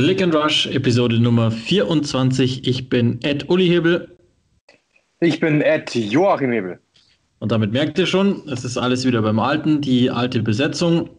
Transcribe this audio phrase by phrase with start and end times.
[0.00, 2.66] Click and Rush, Episode Nummer 24.
[2.66, 4.16] Ich bin Ed Uli Hebel.
[5.20, 6.80] Ich bin Ed Joachim Hebel.
[7.38, 11.10] Und damit merkt ihr schon, es ist alles wieder beim Alten, die alte Besetzung.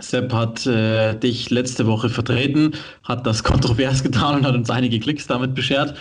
[0.00, 5.00] Sepp hat äh, dich letzte Woche vertreten, hat das kontrovers getan und hat uns einige
[5.00, 5.94] Klicks damit beschert.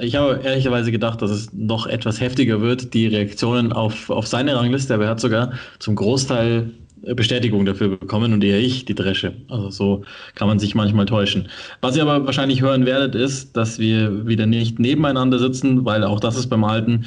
[0.00, 4.56] Ich habe ehrlicherweise gedacht, dass es noch etwas heftiger wird, die Reaktionen auf, auf seine
[4.56, 6.70] Rangliste, aber er hat sogar zum Großteil
[7.14, 9.34] Bestätigung dafür bekommen und eher ich die Dresche.
[9.48, 10.04] Also so
[10.34, 11.48] kann man sich manchmal täuschen.
[11.80, 16.20] Was ihr aber wahrscheinlich hören werdet, ist, dass wir wieder nicht nebeneinander sitzen, weil auch
[16.20, 17.06] das ist beim Alten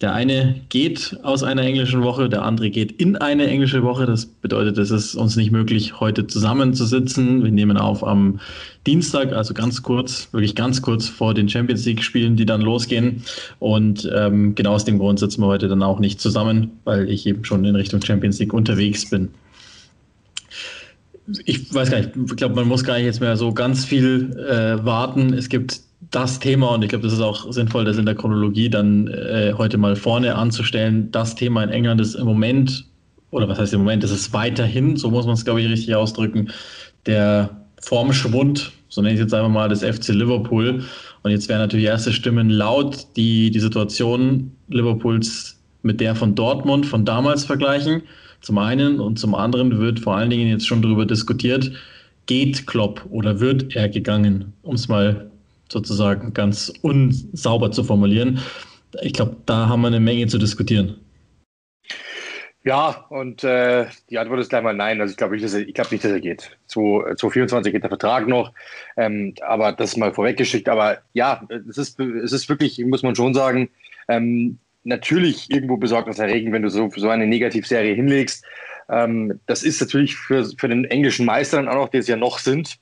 [0.00, 4.06] der eine geht aus einer englischen Woche, der andere geht in eine englische Woche.
[4.06, 7.42] Das bedeutet, es ist uns nicht möglich, heute zusammenzusitzen.
[7.42, 8.38] Wir nehmen auf am
[8.86, 13.24] Dienstag, also ganz kurz, wirklich ganz kurz vor den Champions League-Spielen, die dann losgehen.
[13.58, 17.26] Und ähm, genau aus dem Grund sitzen wir heute dann auch nicht zusammen, weil ich
[17.26, 19.30] eben schon in Richtung Champions League unterwegs bin.
[21.44, 24.32] Ich weiß gar nicht, ich glaube, man muss gar nicht jetzt mehr so ganz viel
[24.48, 25.34] äh, warten.
[25.34, 28.70] Es gibt das Thema, und ich glaube, das ist auch sinnvoll, das in der Chronologie
[28.70, 31.10] dann äh, heute mal vorne anzustellen.
[31.10, 32.86] Das Thema in England ist im Moment,
[33.30, 36.48] oder was heißt im Moment, ist weiterhin, so muss man es, glaube ich, richtig ausdrücken,
[37.06, 37.50] der
[37.80, 40.82] Formschwund, so nenne ich es jetzt einfach mal, des FC Liverpool.
[41.22, 46.86] Und jetzt werden natürlich erste Stimmen laut, die die Situation Liverpools mit der von Dortmund
[46.86, 48.02] von damals vergleichen.
[48.40, 51.70] Zum einen und zum anderen wird vor allen Dingen jetzt schon darüber diskutiert,
[52.26, 55.27] geht Klopp oder wird er gegangen, um es mal
[55.70, 58.40] sozusagen ganz unsauber zu formulieren.
[59.02, 60.98] Ich glaube, da haben wir eine Menge zu diskutieren.
[62.64, 65.00] Ja, und äh, die Antwort ist gleich mal nein.
[65.00, 66.58] Also ich glaube nicht, dass er, ich glaube nicht, dass er geht.
[66.66, 68.52] 2024 geht der Vertrag noch,
[68.96, 70.68] ähm, aber das mal vorweggeschickt.
[70.68, 73.70] Aber ja, es ist, es ist wirklich, muss man schon sagen,
[74.08, 78.44] ähm, natürlich irgendwo besorgniserregend, wenn du so, so eine Negativserie hinlegst.
[78.90, 82.16] Ähm, das ist natürlich für, für den englischen Meister dann auch noch, die es ja
[82.16, 82.78] noch sind,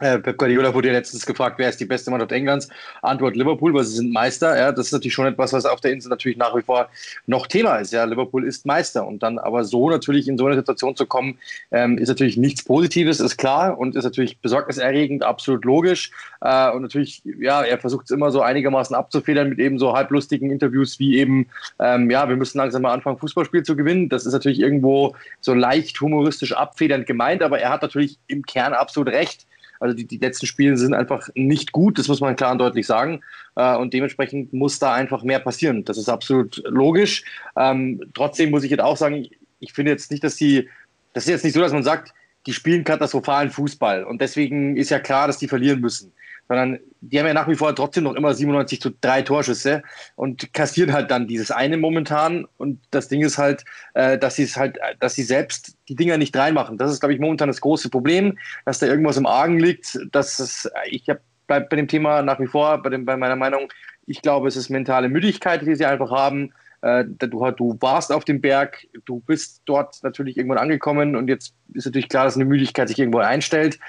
[0.00, 2.68] äh, Pep Guardiola wurde ja letztens gefragt, wer ist die beste Mannschaft Englands?
[3.00, 4.56] Antwort Liverpool, weil sie sind Meister.
[4.56, 6.90] Ja, das ist natürlich schon etwas, was auf der Insel natürlich nach wie vor
[7.26, 7.94] noch Thema ist.
[7.94, 11.38] Ja, Liverpool ist Meister und dann aber so natürlich in so eine Situation zu kommen,
[11.70, 16.10] ähm, ist natürlich nichts Positives, ist klar und ist natürlich besorgniserregend, absolut logisch.
[16.42, 20.50] Äh, und natürlich, ja, er versucht es immer so einigermaßen abzufedern mit eben so halblustigen
[20.50, 21.48] Interviews wie eben,
[21.80, 24.10] ähm, ja, wir müssen langsam mal anfangen, Fußballspiel zu gewinnen.
[24.10, 28.74] Das ist natürlich irgendwo so leicht humoristisch abfedernd gemeint, aber er hat natürlich im Kern
[28.74, 29.46] absolut recht
[29.80, 32.86] also die, die letzten Spiele sind einfach nicht gut, das muss man klar und deutlich
[32.86, 33.20] sagen.
[33.54, 35.84] Äh, und dementsprechend muss da einfach mehr passieren.
[35.84, 37.24] Das ist absolut logisch.
[37.56, 39.26] Ähm, trotzdem muss ich jetzt auch sagen,
[39.60, 40.68] ich finde jetzt nicht, dass die,
[41.12, 42.12] das ist jetzt nicht so, dass man sagt,
[42.46, 44.04] die spielen katastrophalen Fußball.
[44.04, 46.12] Und deswegen ist ja klar, dass die verlieren müssen
[46.48, 49.82] sondern die haben ja nach wie vor trotzdem noch immer 97 zu drei Torschüsse
[50.14, 52.46] und kassieren halt dann dieses eine momentan.
[52.56, 53.64] Und das Ding ist halt,
[53.94, 56.78] äh, dass sie es halt, dass sie selbst die Dinger nicht reinmachen.
[56.78, 59.98] Das ist, glaube ich, momentan das große Problem, dass da irgendwas im Argen liegt.
[60.12, 63.72] Dass es, ich habe bei, dem Thema nach wie vor, bei, dem, bei meiner Meinung,
[64.06, 66.52] ich glaube, es ist mentale Müdigkeit, die sie einfach haben.
[66.86, 71.52] Äh, du, du warst auf dem Berg, du bist dort natürlich irgendwann angekommen und jetzt
[71.74, 73.80] ist natürlich klar, dass eine Müdigkeit sich irgendwo einstellt.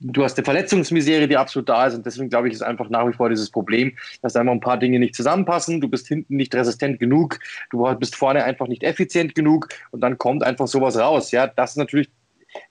[0.00, 3.06] Du hast eine Verletzungsmisere, die absolut da ist und deswegen glaube ich, ist einfach nach
[3.06, 3.92] wie vor dieses Problem,
[4.22, 5.82] dass einfach ein paar Dinge nicht zusammenpassen.
[5.82, 7.40] Du bist hinten nicht resistent genug,
[7.70, 11.30] du bist vorne einfach nicht effizient genug und dann kommt einfach sowas raus.
[11.30, 12.08] Ja, das ist natürlich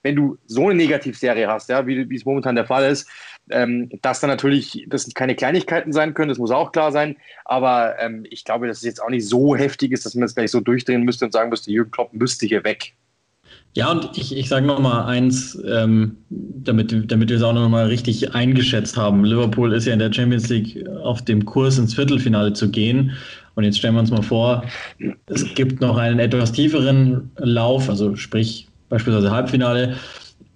[0.02, 3.08] wenn du so eine Negativserie hast, ja, wie, wie es momentan der Fall ist,
[3.50, 7.16] ähm, dass dann natürlich das keine Kleinigkeiten sein können, das muss auch klar sein.
[7.44, 10.34] Aber ähm, ich glaube, dass es jetzt auch nicht so heftig ist, dass man es
[10.34, 12.94] gleich so durchdrehen müsste und sagen müsste, Jürgen Klopp müsste hier weg.
[13.76, 17.68] Ja, und ich, ich sage noch mal eins, ähm, damit, damit wir es auch noch
[17.68, 19.24] mal richtig eingeschätzt haben.
[19.24, 23.12] Liverpool ist ja in der Champions League auf dem Kurs ins Viertelfinale zu gehen.
[23.56, 24.64] Und jetzt stellen wir uns mal vor,
[25.26, 29.96] es gibt noch einen etwas tieferen Lauf, also sprich beispielsweise Halbfinale.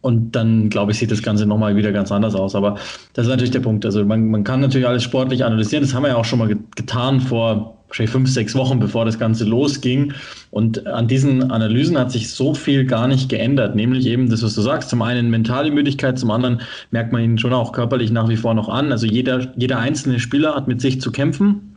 [0.00, 2.54] Und dann, glaube ich, sieht das Ganze nochmal wieder ganz anders aus.
[2.54, 2.76] Aber
[3.14, 3.84] das ist natürlich der Punkt.
[3.84, 5.82] Also man, man kann natürlich alles sportlich analysieren.
[5.82, 9.18] Das haben wir ja auch schon mal getan vor wahrscheinlich fünf, sechs Wochen, bevor das
[9.18, 10.12] Ganze losging.
[10.50, 13.74] Und an diesen Analysen hat sich so viel gar nicht geändert.
[13.74, 14.88] Nämlich eben das, was du sagst.
[14.88, 16.60] Zum einen mentale Müdigkeit, zum anderen
[16.92, 18.92] merkt man ihn schon auch körperlich nach wie vor noch an.
[18.92, 21.67] Also jeder, jeder einzelne Spieler hat mit sich zu kämpfen.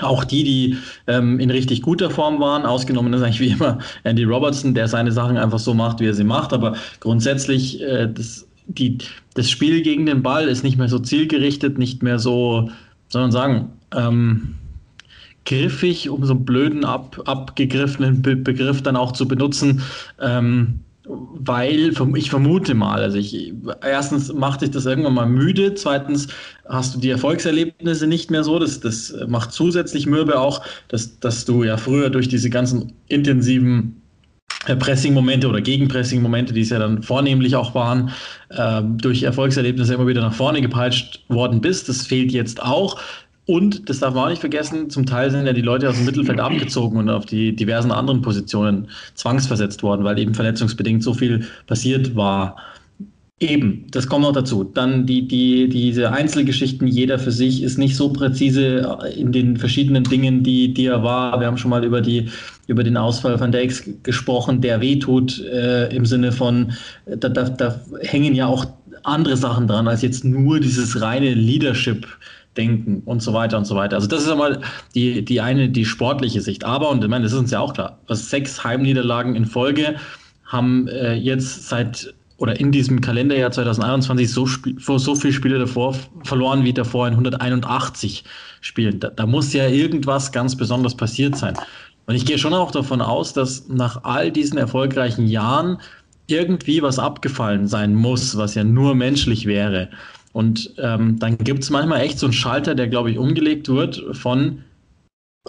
[0.00, 0.76] Auch die, die
[1.06, 5.12] ähm, in richtig guter Form waren, ausgenommen ist eigentlich wie immer Andy Robertson, der seine
[5.12, 6.52] Sachen einfach so macht, wie er sie macht.
[6.52, 8.98] Aber grundsätzlich, äh, das, die,
[9.34, 12.70] das Spiel gegen den Ball ist nicht mehr so zielgerichtet, nicht mehr so,
[13.08, 14.54] soll man sagen, ähm,
[15.44, 19.82] griffig, um so einen blöden, ab, abgegriffenen Be Begriff dann auch zu benutzen.
[20.20, 20.80] Ähm,
[21.34, 23.52] weil ich vermute mal, also ich
[23.82, 26.28] erstens macht dich das irgendwann mal müde, zweitens
[26.68, 31.44] hast du die Erfolgserlebnisse nicht mehr so, das, das macht zusätzlich mürbe auch, dass, dass
[31.44, 34.00] du ja früher durch diese ganzen intensiven
[34.66, 38.10] Pressing-Momente oder Gegenpressing-Momente, die es ja dann vornehmlich auch waren,
[38.50, 41.88] äh, durch Erfolgserlebnisse immer wieder nach vorne gepeitscht worden bist.
[41.88, 43.00] Das fehlt jetzt auch.
[43.50, 46.04] Und, das darf man auch nicht vergessen, zum Teil sind ja die Leute aus dem
[46.04, 48.86] Mittelfeld abgezogen und auf die diversen anderen Positionen
[49.16, 52.54] zwangsversetzt worden, weil eben verletzungsbedingt so viel passiert war.
[53.40, 54.62] Eben, das kommt noch dazu.
[54.62, 60.04] Dann die, die, diese Einzelgeschichten, jeder für sich, ist nicht so präzise in den verschiedenen
[60.04, 61.40] Dingen, die, die er war.
[61.40, 62.28] Wir haben schon mal über, die,
[62.68, 66.70] über den Ausfall von Dex gesprochen, der wehtut äh, im Sinne von,
[67.04, 68.64] da, da, da hängen ja auch
[69.02, 72.06] andere Sachen dran, als jetzt nur dieses reine Leadership.
[72.56, 73.96] Denken und so weiter und so weiter.
[73.96, 74.60] Also das ist einmal
[74.94, 76.64] die, die eine, die sportliche Sicht.
[76.64, 79.96] Aber, und ich meine, das ist uns ja auch klar, was sechs Heimniederlagen in Folge
[80.44, 84.46] haben äh, jetzt seit oder in diesem Kalenderjahr 2021 so,
[84.98, 85.94] so viele Spiele davor
[86.24, 88.24] verloren wie davor in 181
[88.62, 88.98] Spielen.
[88.98, 91.54] Da, da muss ja irgendwas ganz besonders passiert sein.
[92.06, 95.78] Und ich gehe schon auch davon aus, dass nach all diesen erfolgreichen Jahren
[96.28, 99.90] irgendwie was abgefallen sein muss, was ja nur menschlich wäre.
[100.32, 104.02] Und ähm, dann gibt es manchmal echt so einen Schalter, der, glaube ich, umgelegt wird
[104.12, 104.62] von,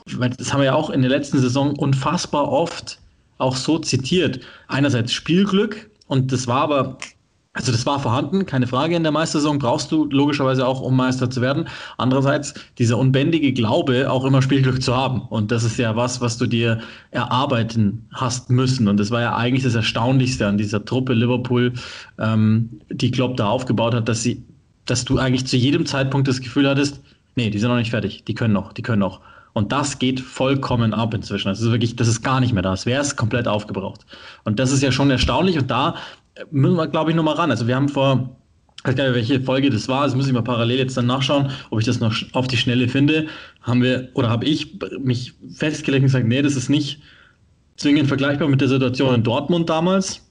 [0.06, 3.00] das haben wir ja auch in der letzten Saison unfassbar oft
[3.38, 4.40] auch so zitiert.
[4.68, 6.98] Einerseits Spielglück, und das war aber,
[7.54, 8.96] also das war vorhanden, keine Frage.
[8.96, 11.68] In der Meistersaison brauchst du logischerweise auch, um Meister zu werden.
[11.98, 15.22] Andererseits dieser unbändige Glaube, auch immer Spielglück zu haben.
[15.22, 16.80] Und das ist ja was, was du dir
[17.12, 18.88] erarbeiten hast müssen.
[18.88, 21.74] Und das war ja eigentlich das Erstaunlichste an dieser Truppe Liverpool,
[22.20, 24.44] ähm, die Klopp da aufgebaut hat, dass sie,
[24.86, 27.02] dass du eigentlich zu jedem Zeitpunkt das Gefühl hattest,
[27.36, 29.22] nee, die sind noch nicht fertig, die können noch, die können noch.
[29.54, 31.50] Und das geht vollkommen ab inzwischen.
[31.50, 32.74] Das ist wirklich, das ist gar nicht mehr da.
[32.74, 34.06] Es wäre es komplett aufgebraucht.
[34.46, 35.58] Und das ist ja schon erstaunlich.
[35.58, 35.96] Und da
[36.52, 37.52] müssen wir, glaube ich, nochmal ran.
[37.52, 38.38] Also wir haben vor,
[38.78, 41.06] ich weiß gar nicht, welche Folge das war, das muss ich mal parallel jetzt dann
[41.06, 43.28] nachschauen, ob ich das noch auf die Schnelle finde.
[43.62, 47.02] Haben wir, oder habe ich mich festgelegt und gesagt, nee, das ist nicht
[47.76, 50.22] zwingend vergleichbar mit der Situation in Dortmund damals.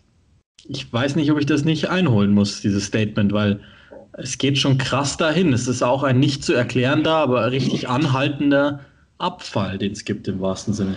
[0.64, 3.60] Ich weiß nicht, ob ich das nicht einholen muss, dieses Statement, weil
[4.12, 5.52] es geht schon krass dahin.
[5.52, 8.80] Es ist auch ein nicht zu erklärender, aber richtig anhaltender
[9.18, 10.96] Abfall, den es gibt im wahrsten Sinne.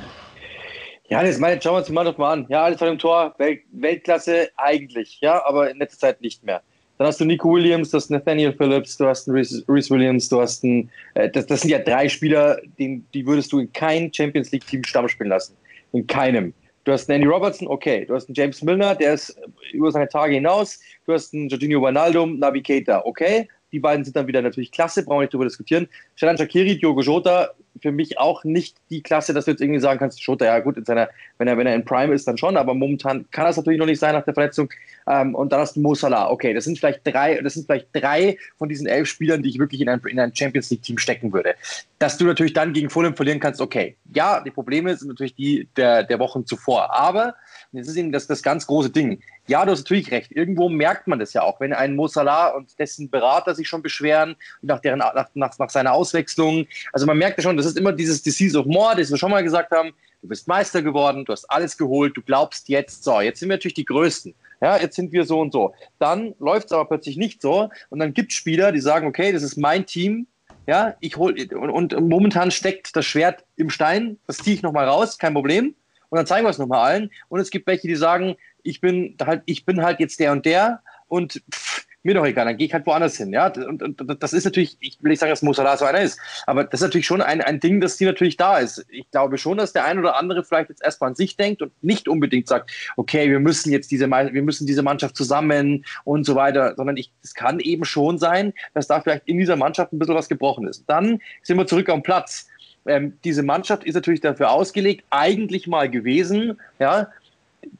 [1.09, 2.45] Ja, das meine, schauen wir uns die Mannschaft mal an.
[2.49, 6.61] Ja, alles vor dem Tor, Welt, Weltklasse eigentlich, ja, aber in letzter Zeit nicht mehr.
[6.97, 10.39] Dann hast du Nico Williams, du hast Nathaniel Phillips, du hast einen Reese, Williams, du
[10.39, 14.13] hast einen, äh, das, das sind ja drei Spieler, den, die würdest du in kein
[14.13, 15.55] Champions League Team Stamm spielen lassen.
[15.91, 16.53] In keinem.
[16.83, 18.05] Du hast einen Andy Robertson, okay.
[18.05, 19.39] Du hast einen James Milner, der ist
[19.71, 20.79] über seine Tage hinaus.
[21.05, 23.47] Du hast einen Jorginho Wijnaldum, Navi Keita, okay.
[23.71, 25.87] Die beiden sind dann wieder natürlich klasse, brauchen wir nicht darüber diskutieren.
[26.15, 27.51] Shalan Shakiri, Diogo Jota,
[27.81, 30.77] für mich auch nicht die Klasse, dass du jetzt irgendwie sagen kannst, Jota, ja gut,
[30.77, 33.57] in seiner, wenn er, wenn er in Prime ist, dann schon, aber momentan kann das
[33.57, 34.69] natürlich noch nicht sein nach der Verletzung.
[35.07, 36.29] Ähm, und dann hast du Mo Salah.
[36.29, 39.59] Okay, das sind vielleicht drei, das sind vielleicht drei von diesen elf Spielern, die ich
[39.59, 41.55] wirklich in ein, in ein Champions League Team stecken würde.
[41.99, 43.95] Dass du natürlich dann gegen Fulham verlieren kannst, okay.
[44.13, 47.35] Ja, die Probleme sind natürlich die der, der Wochen zuvor, aber
[47.71, 49.19] das ist eben das, das ganz große Ding.
[49.47, 50.31] Ja, du hast natürlich recht.
[50.31, 53.81] Irgendwo merkt man das ja auch, wenn ein Mo Salah und dessen Berater sich schon
[53.81, 56.65] beschweren nach, deren, nach, nach, nach seiner Auswechslung.
[56.93, 59.31] Also man merkt ja schon, das ist immer dieses Disease of More, das wir schon
[59.31, 59.91] mal gesagt haben.
[60.21, 63.57] Du bist Meister geworden, du hast alles geholt, du glaubst jetzt, so, jetzt sind wir
[63.57, 64.33] natürlich die Größten.
[64.61, 65.73] Ja, jetzt sind wir so und so.
[65.99, 69.33] Dann läuft es aber plötzlich nicht so und dann gibt es Spieler, die sagen, okay,
[69.33, 70.27] das ist mein Team,
[70.65, 74.87] ja, ich hol und, und momentan steckt das Schwert im Stein, das ziehe ich nochmal
[74.87, 75.75] raus, kein Problem
[76.13, 77.11] und dann zeigen wir es nochmal allen.
[77.27, 80.45] Und es gibt welche, die sagen, ich bin halt, ich bin halt jetzt der und
[80.45, 83.31] der und pff, mir doch egal, dann gehe ich halt woanders hin.
[83.31, 83.47] Ja?
[83.47, 86.19] Und, und, das ist natürlich, ich will nicht sagen, dass Mo Salah so einer ist,
[86.45, 88.85] aber das ist natürlich schon ein, ein Ding, dass die natürlich da ist.
[88.89, 91.71] Ich glaube schon, dass der ein oder andere vielleicht jetzt erstmal an sich denkt und
[91.81, 96.35] nicht unbedingt sagt, okay, wir müssen jetzt diese, wir müssen diese Mannschaft zusammen und so
[96.35, 100.15] weiter, sondern es kann eben schon sein, dass da vielleicht in dieser Mannschaft ein bisschen
[100.15, 100.83] was gebrochen ist.
[100.87, 102.47] Dann sind wir zurück am Platz
[102.85, 107.07] ähm, diese Mannschaft ist natürlich dafür ausgelegt, eigentlich mal gewesen, ja,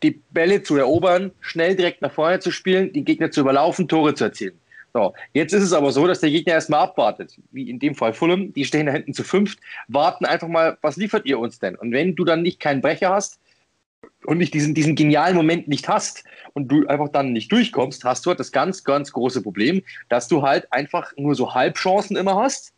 [0.02, 4.13] die Bälle zu erobern, schnell direkt nach vorne zu spielen, den Gegner zu überlaufen, Tore
[4.13, 4.60] zu erzielen.
[4.94, 8.13] So, jetzt ist es aber so, dass der Gegner erstmal abwartet, wie in dem Fall
[8.13, 11.75] Fulham, die stehen da hinten zu fünft, warten einfach mal, was liefert ihr uns denn?
[11.75, 13.40] Und wenn du dann nicht keinen Brecher hast
[14.25, 16.24] und nicht diesen, diesen genialen Moment nicht hast
[16.54, 20.28] und du einfach dann nicht durchkommst, hast du halt das ganz, ganz große Problem, dass
[20.28, 22.72] du halt einfach nur so Halbchancen immer hast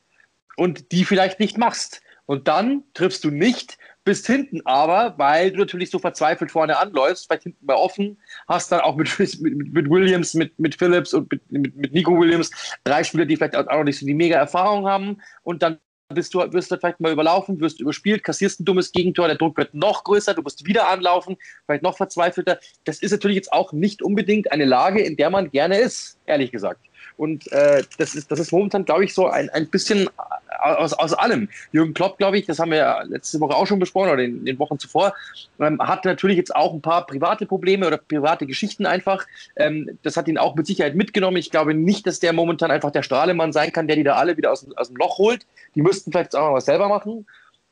[0.56, 2.02] und die vielleicht nicht machst.
[2.28, 7.26] Und dann triffst du nicht bis hinten aber, weil du natürlich so verzweifelt vorne anläufst,
[7.26, 11.30] vielleicht hinten bei offen, hast dann auch mit, mit, mit Williams, mit, mit Phillips und
[11.32, 12.52] mit, mit, mit Nico Williams
[12.84, 15.80] drei Spieler, die vielleicht auch noch nicht so die mega Erfahrung haben und dann
[16.14, 19.58] bist du, wirst du vielleicht mal überlaufen, wirst überspielt, kassierst ein dummes Gegentor, der Druck
[19.58, 21.36] wird noch größer, du musst wieder anlaufen,
[21.66, 22.60] vielleicht noch verzweifelter.
[22.84, 26.52] Das ist natürlich jetzt auch nicht unbedingt eine Lage, in der man gerne ist, ehrlich
[26.52, 26.80] gesagt.
[27.18, 30.10] Und äh, das, ist, das ist momentan, glaube ich, so ein, ein bisschen
[30.66, 31.50] aus, aus allem.
[31.72, 34.46] Jürgen Klopp, glaube ich, das haben wir ja letzte Woche auch schon besprochen oder in
[34.46, 35.14] den Wochen zuvor,
[35.60, 39.26] ähm, hat natürlich jetzt auch ein paar private Probleme oder private Geschichten einfach.
[39.56, 41.38] Ähm, das hat ihn auch mit Sicherheit mitgenommen.
[41.38, 44.38] Ich glaube nicht, dass der momentan einfach der Strahlemann sein kann, der die da alle
[44.38, 45.46] wieder aus, aus dem Loch holt.
[45.76, 47.26] Die müssten vielleicht auch mal was selber machen.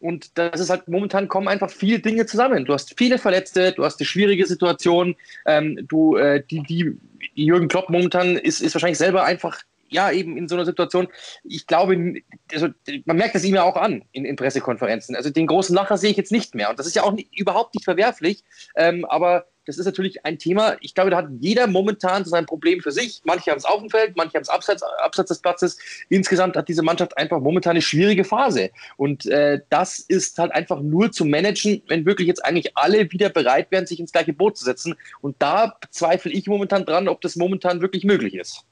[0.03, 2.65] Und das ist halt momentan kommen einfach viele Dinge zusammen.
[2.65, 5.15] Du hast viele Verletzte, du hast eine schwierige Situation.
[5.45, 6.97] Ähm, du, äh, die, die
[7.35, 11.07] Jürgen Klopp momentan ist, ist wahrscheinlich selber einfach ja, eben in so einer Situation,
[11.43, 12.15] ich glaube,
[12.51, 12.67] also,
[13.05, 15.15] man merkt das ihm ja auch an in, in, Pressekonferenzen.
[15.15, 16.69] Also den großen Lacher sehe ich jetzt nicht mehr.
[16.69, 18.43] Und das ist ja auch nicht, überhaupt nicht verwerflich.
[18.75, 22.81] Ähm, aber das ist natürlich ein Thema, ich glaube, da hat jeder momentan sein Problem
[22.81, 23.21] für sich.
[23.23, 25.77] Manche haben es auf dem Feld, manche haben es abseits, abseits des Platzes.
[26.09, 28.71] Insgesamt hat diese Mannschaft einfach momentan eine schwierige Phase.
[28.97, 33.29] Und äh, das ist halt einfach nur zu managen, wenn wirklich jetzt eigentlich alle wieder
[33.29, 34.95] bereit wären, sich ins gleiche Boot zu setzen.
[35.21, 38.65] Und da zweifle ich momentan dran, ob das momentan wirklich möglich ist.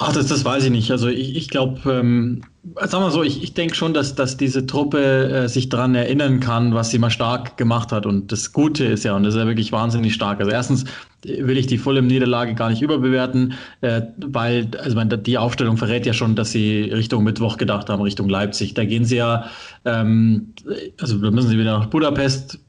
[0.00, 0.92] Ach, das, das weiß ich nicht.
[0.92, 2.42] Also ich, ich glaube, ähm,
[2.76, 6.38] sagen wir so, ich, ich denke schon, dass, dass diese Truppe äh, sich daran erinnern
[6.38, 8.06] kann, was sie mal stark gemacht hat.
[8.06, 10.38] Und das Gute ist ja, und das ist ja wirklich wahnsinnig stark.
[10.38, 10.84] Also erstens
[11.24, 16.06] will ich die volle Niederlage gar nicht überbewerten, äh, weil also meine, die Aufstellung verrät
[16.06, 18.74] ja schon, dass sie Richtung Mittwoch gedacht haben, Richtung Leipzig.
[18.74, 19.50] Da gehen sie ja,
[19.84, 20.54] ähm,
[21.00, 22.60] also da müssen sie wieder nach Budapest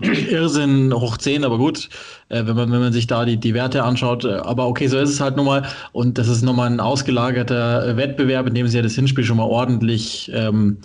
[0.00, 1.88] Irrsinn hoch 10, aber gut,
[2.28, 4.24] äh, wenn, man, wenn man sich da die, die Werte anschaut.
[4.24, 5.66] Äh, aber okay, so ist es halt nun mal.
[5.92, 9.44] Und das ist nochmal ein ausgelagerter Wettbewerb, in dem sie ja das Hinspiel schon mal
[9.44, 10.78] ordentlich ähm,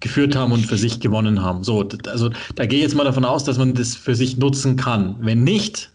[0.00, 1.62] geführt haben und für sich gewonnen haben.
[1.62, 4.76] So, also da gehe ich jetzt mal davon aus, dass man das für sich nutzen
[4.76, 5.16] kann.
[5.20, 5.90] Wenn nicht,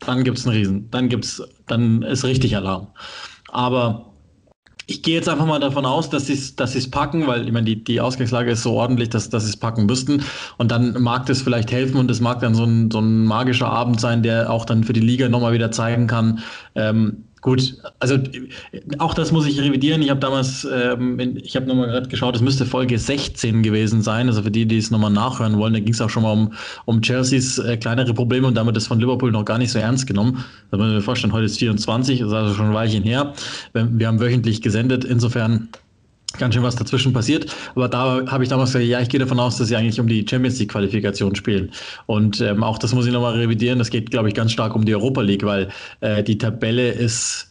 [0.00, 0.90] dann gibt es einen Riesen.
[0.90, 2.88] Dann gibt's, dann ist richtig Alarm.
[3.48, 4.09] Aber
[4.90, 7.64] ich gehe jetzt einfach mal davon aus, dass sie es dass packen, weil ich meine,
[7.64, 10.24] die, die Ausgangslage ist so ordentlich, dass, dass sie es packen müssten.
[10.58, 13.68] Und dann mag das vielleicht helfen und es mag dann so ein, so ein magischer
[13.68, 16.40] Abend sein, der auch dann für die Liga nochmal wieder zeigen kann,
[16.74, 18.18] ähm, Gut, also
[18.98, 20.02] auch das muss ich revidieren.
[20.02, 24.28] Ich habe damals, ähm, ich habe nochmal gerade geschaut, es müsste Folge 16 gewesen sein.
[24.28, 26.52] Also für die, die es nochmal nachhören wollen, da ging es auch schon mal um,
[26.84, 30.06] um Chelseas äh, kleinere Probleme und damit das von Liverpool noch gar nicht so ernst
[30.06, 30.44] genommen.
[30.70, 33.32] Da müssen wir vorstellen, heute ist 24, das ist also schon ein Weilchen her.
[33.72, 35.70] Wir haben wöchentlich gesendet, insofern
[36.38, 37.54] ganz schön was dazwischen passiert.
[37.74, 40.06] Aber da habe ich damals gesagt, ja, ich gehe davon aus, dass sie eigentlich um
[40.06, 41.70] die Champions League Qualifikation spielen.
[42.06, 43.78] Und ähm, auch das muss ich nochmal revidieren.
[43.78, 45.68] Das geht, glaube ich, ganz stark um die Europa League, weil
[46.00, 47.49] äh, die Tabelle ist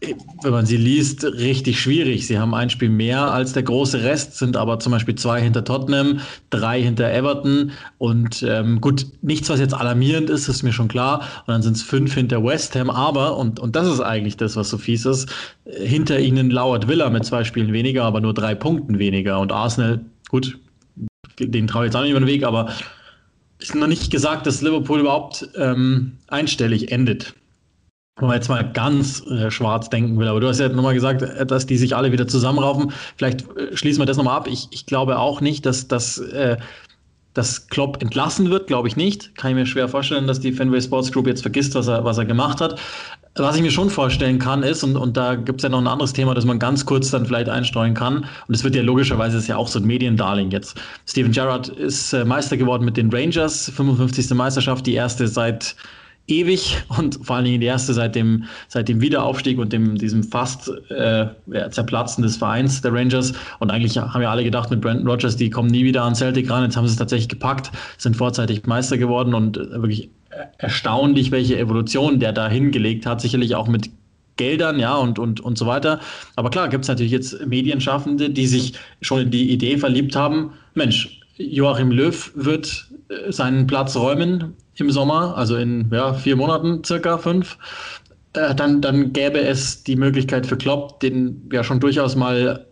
[0.00, 2.26] wenn man sie liest, richtig schwierig.
[2.26, 5.64] Sie haben ein Spiel mehr als der große Rest, sind aber zum Beispiel zwei hinter
[5.64, 10.86] Tottenham, drei hinter Everton und ähm, gut, nichts, was jetzt alarmierend ist, ist mir schon
[10.86, 11.22] klar.
[11.46, 14.54] Und dann sind es fünf hinter West Ham, aber, und, und das ist eigentlich das,
[14.54, 15.28] was so fies ist,
[15.64, 19.40] hinter ihnen lauert Villa mit zwei Spielen weniger, aber nur drei Punkten weniger.
[19.40, 20.58] Und Arsenal, gut,
[21.40, 22.72] den traue ich jetzt auch nicht über den Weg, aber
[23.58, 27.34] ist noch nicht gesagt, dass Liverpool überhaupt ähm, einstellig endet
[28.20, 31.22] wenn man jetzt mal ganz äh, schwarz denken will, aber du hast ja nochmal gesagt,
[31.50, 32.92] dass die sich alle wieder zusammenraufen.
[33.16, 34.48] Vielleicht äh, schließen wir das nochmal ab.
[34.48, 36.56] Ich, ich glaube auch nicht, dass das äh,
[37.38, 39.36] dass Klopp entlassen wird, glaube ich nicht.
[39.36, 42.18] Kann ich mir schwer vorstellen, dass die Fenway Sports Group jetzt vergisst, was er, was
[42.18, 42.80] er gemacht hat.
[43.36, 45.86] Was ich mir schon vorstellen kann, ist, und, und da gibt es ja noch ein
[45.86, 48.26] anderes Thema, das man ganz kurz dann vielleicht einstreuen kann.
[48.48, 50.80] Und es wird ja logischerweise ist ja auch so ein Mediendarling jetzt.
[51.06, 54.30] Steven Gerrard ist äh, Meister geworden mit den Rangers, 55.
[54.30, 55.76] Meisterschaft, die erste seit
[56.28, 60.22] ewig und vor allen Dingen die erste seit dem, seit dem Wiederaufstieg und dem, diesem
[60.22, 61.26] fast äh,
[61.70, 63.32] Zerplatzen des Vereins der Rangers.
[63.58, 66.50] Und eigentlich haben ja alle gedacht mit Brandon Rogers, die kommen nie wieder an Celtic
[66.50, 66.62] ran.
[66.64, 70.10] Jetzt haben sie es tatsächlich gepackt, sind vorzeitig Meister geworden und wirklich
[70.58, 73.20] erstaunlich, welche Evolution der da hingelegt hat.
[73.20, 73.90] Sicherlich auch mit
[74.36, 76.00] Geldern, ja, und, und, und so weiter.
[76.36, 80.52] Aber klar, gibt es natürlich jetzt Medienschaffende, die sich schon in die Idee verliebt haben,
[80.74, 86.82] Mensch, Joachim Löw wird äh, seinen Platz räumen im Sommer, also in ja, vier Monaten
[86.84, 87.58] circa, fünf,
[88.34, 92.66] äh, dann, dann gäbe es die Möglichkeit für Klopp, den ja schon durchaus mal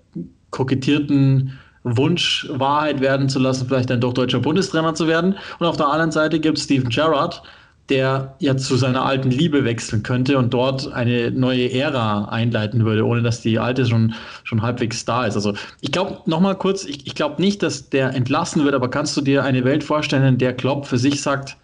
[0.50, 5.36] kokettierten Wunsch Wahrheit werden zu lassen, vielleicht dann doch deutscher Bundestrainer zu werden.
[5.58, 7.42] Und auf der anderen Seite gibt es Steven Gerrard,
[7.88, 13.06] der ja zu seiner alten Liebe wechseln könnte und dort eine neue Ära einleiten würde,
[13.06, 15.36] ohne dass die alte schon, schon halbwegs da ist.
[15.36, 19.16] Also ich glaube, nochmal kurz, ich, ich glaube nicht, dass der entlassen wird, aber kannst
[19.16, 21.56] du dir eine Welt vorstellen, in der Klopp für sich sagt,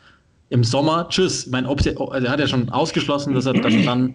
[0.52, 1.46] im Sommer, tschüss.
[1.46, 4.14] Ich meine, also er hat ja schon ausgeschlossen, dass er dann,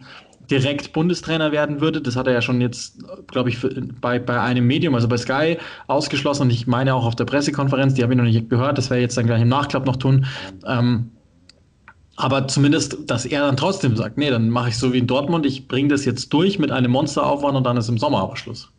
[0.49, 2.01] direkt Bundestrainer werden würde.
[2.01, 3.57] Das hat er ja schon jetzt, glaube ich,
[3.99, 6.43] bei, bei einem Medium, also bei Sky, ausgeschlossen.
[6.43, 9.01] Und ich meine auch auf der Pressekonferenz, die habe ich noch nicht gehört, das werde
[9.01, 10.25] ich jetzt dann gleich im Nachklapp noch tun.
[10.65, 11.11] Ähm,
[12.15, 15.45] aber zumindest, dass er dann trotzdem sagt, nee, dann mache ich so wie in Dortmund,
[15.45, 18.71] ich bringe das jetzt durch mit einem Monsteraufwand und dann ist im Sommer aber Schluss.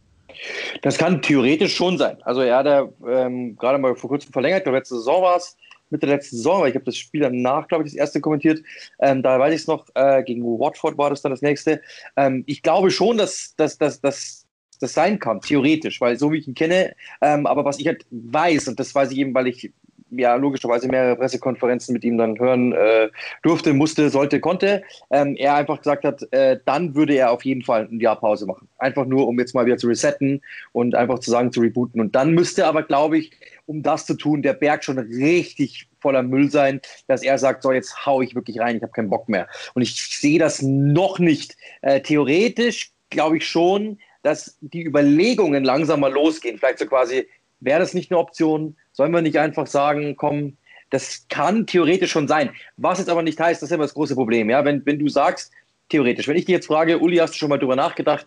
[0.81, 2.17] Das kann theoretisch schon sein.
[2.23, 5.57] Also er hat ja ähm, gerade mal vor kurzem verlängert, glaube letzte Saison war es,
[5.91, 8.63] Mitte der letzten Saison, weil ich habe das Spiel danach, glaube ich, das erste kommentiert.
[9.01, 11.81] Ähm, da weiß ich es noch, äh, gegen Watford war das dann das nächste.
[12.17, 14.47] Ähm, ich glaube schon, dass, dass, dass, dass
[14.81, 18.07] das sein kann, theoretisch, weil so wie ich ihn kenne, ähm, aber was ich halt
[18.11, 19.73] weiß, und das weiß ich eben, weil ich
[20.11, 23.09] ja logischerweise mehrere Pressekonferenzen mit ihm dann hören äh,
[23.43, 27.63] durfte, musste, sollte, konnte, ähm, er einfach gesagt hat, äh, dann würde er auf jeden
[27.63, 28.69] Fall ein Jahr Pause machen.
[28.79, 32.01] Einfach nur, um jetzt mal wieder zu resetten und einfach zu sagen, zu rebooten.
[32.01, 33.33] Und dann müsste aber, glaube ich,
[33.67, 37.73] um das zu tun, der Berg schon richtig voller Müll sein, dass er sagt, so
[37.73, 39.49] jetzt hau ich wirklich rein, ich habe keinen Bock mehr.
[39.75, 41.57] Und ich sehe das noch nicht.
[41.83, 46.59] Äh, theoretisch glaube ich schon, dass die Überlegungen langsam mal losgehen.
[46.59, 47.27] Vielleicht so quasi,
[47.61, 48.77] wäre das nicht eine Option?
[48.99, 50.57] Sollen wir nicht einfach sagen, komm,
[50.91, 52.51] das kann theoretisch schon sein.
[52.79, 54.51] Was jetzt aber nicht heißt, das ist immer das große Problem.
[54.51, 54.65] Ja?
[54.65, 55.53] Wenn, wenn du sagst,
[55.89, 58.27] theoretisch, wenn ich dir jetzt frage, Uli, hast du schon mal drüber nachgedacht,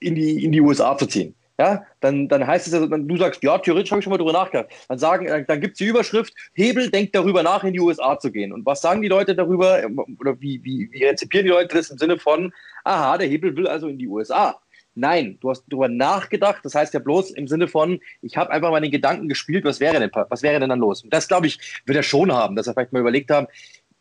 [0.00, 1.36] in die, in die USA zu ziehen?
[1.60, 4.32] Ja, dann, dann heißt es ja, du sagst, ja, theoretisch habe ich schon mal drüber
[4.32, 4.70] nachgedacht.
[4.88, 8.32] Dann dann, dann gibt es die Überschrift, Hebel denkt darüber nach, in die USA zu
[8.32, 8.52] gehen.
[8.52, 9.80] Und was sagen die Leute darüber,
[10.18, 13.68] oder wie, wie, wie rezipieren die Leute das im Sinne von, aha, der Hebel will
[13.68, 14.60] also in die USA.
[14.98, 16.64] Nein, du hast darüber nachgedacht.
[16.64, 19.80] Das heißt ja bloß im Sinne von, ich habe einfach mal den Gedanken gespielt, was
[19.80, 21.02] wäre denn, was wäre denn dann los?
[21.02, 23.46] Und das, glaube ich, wird er schon haben, dass er vielleicht mal überlegt haben,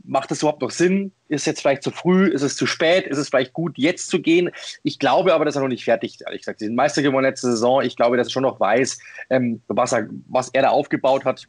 [0.04, 1.12] macht das überhaupt noch Sinn?
[1.28, 2.28] Ist jetzt vielleicht zu früh?
[2.28, 3.06] Ist es zu spät?
[3.06, 4.50] Ist es vielleicht gut, jetzt zu gehen?
[4.84, 6.62] Ich glaube aber, dass er noch nicht fertig, ehrlich gesagt.
[6.62, 7.84] Den Meister gewonnen letzte Saison.
[7.84, 8.98] Ich glaube, dass er schon noch weiß,
[9.30, 11.48] ähm, was, er, was er da aufgebaut hat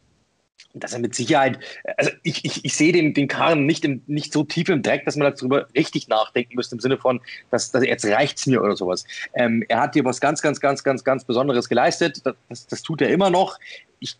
[0.75, 1.59] dass er mit Sicherheit,
[1.97, 5.05] also ich, ich, ich sehe den, den Karren nicht, im, nicht so tief im Dreck,
[5.05, 8.77] dass man darüber richtig nachdenken müsste, im Sinne von, dass, dass jetzt reicht's mir oder
[8.77, 9.05] sowas.
[9.35, 12.23] Ähm, er hat hier was ganz, ganz, ganz, ganz, ganz Besonderes geleistet.
[12.49, 13.59] Das, das tut er immer noch.
[13.99, 14.17] Ich,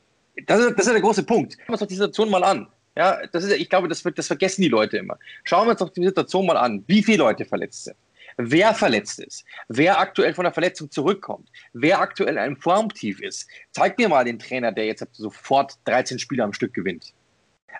[0.47, 1.55] das, ist, das ist der große Punkt.
[1.55, 2.67] Schauen wir uns doch die Situation mal an.
[2.97, 5.19] Ja, das ist, ich glaube, das, wird, das vergessen die Leute immer.
[5.45, 7.97] Schauen wir uns doch die Situation mal an, wie viele Leute verletzt sind
[8.39, 13.49] wer verletzt ist, wer aktuell von der Verletzung zurückkommt, wer aktuell in einem Formtief ist.
[13.73, 17.13] Zeig mir mal den Trainer, der jetzt sofort 13 Spiele am Stück gewinnt.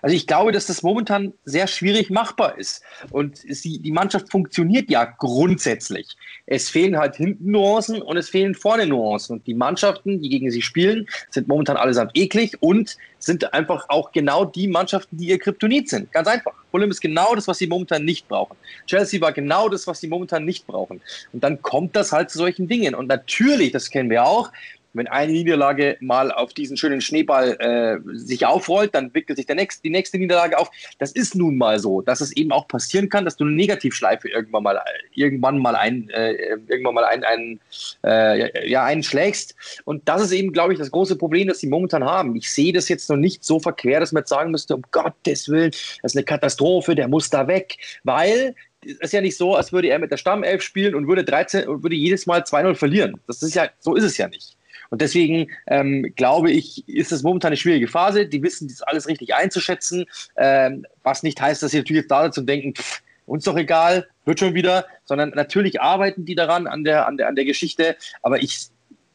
[0.01, 2.83] Also ich glaube, dass das momentan sehr schwierig machbar ist.
[3.11, 6.15] Und sie, die Mannschaft funktioniert ja grundsätzlich.
[6.45, 9.37] Es fehlen halt hinten Nuancen und es fehlen vorne Nuancen.
[9.37, 14.11] Und die Mannschaften, die gegen sie spielen, sind momentan allesamt eklig und sind einfach auch
[14.11, 16.11] genau die Mannschaften, die ihr Kryptonit sind.
[16.11, 16.53] Ganz einfach.
[16.71, 18.55] Fulham ist genau das, was sie momentan nicht brauchen.
[18.85, 21.01] Chelsea war genau das, was sie momentan nicht brauchen.
[21.33, 22.95] Und dann kommt das halt zu solchen Dingen.
[22.95, 24.51] Und natürlich, das kennen wir auch,
[24.99, 29.55] wenn eine Niederlage mal auf diesen schönen Schneeball äh, sich aufrollt, dann wickelt sich der
[29.55, 30.69] nächste, die nächste Niederlage auf.
[30.99, 34.29] Das ist nun mal so, dass es eben auch passieren kann, dass du eine Negativschleife
[34.29, 34.79] irgendwann mal
[35.15, 36.33] irgendwann mal ein äh,
[36.67, 37.59] irgendwann mal ein, ein
[38.03, 39.55] äh, ja einschlägst.
[39.85, 42.35] Und das ist eben, glaube ich, das große Problem, das sie momentan haben.
[42.35, 45.49] Ich sehe das jetzt noch nicht so verquer, dass man jetzt sagen müsste, um Gottes
[45.49, 48.53] Willen, das ist eine Katastrophe, der muss da weg, weil
[48.85, 51.67] es ist ja nicht so, als würde er mit der Stammelf spielen und würde 13
[51.67, 53.19] und würde jedes Mal 2-0 verlieren.
[53.27, 54.55] Das ist ja, so ist es ja nicht.
[54.89, 58.25] Und deswegen ähm, glaube ich, ist es momentan eine schwierige Phase.
[58.25, 60.05] Die wissen das alles richtig einzuschätzen,
[60.37, 64.07] ähm, was nicht heißt, dass sie natürlich jetzt da dazu denken, pff, uns doch egal,
[64.25, 67.95] wird schon wieder, sondern natürlich arbeiten die daran, an der, an der, an der Geschichte.
[68.21, 68.67] Aber ich,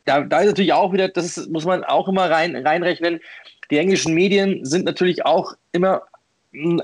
[0.04, 3.20] da, da ist natürlich auch wieder, das ist, muss man auch immer rein, reinrechnen.
[3.70, 6.02] Die englischen Medien sind natürlich auch immer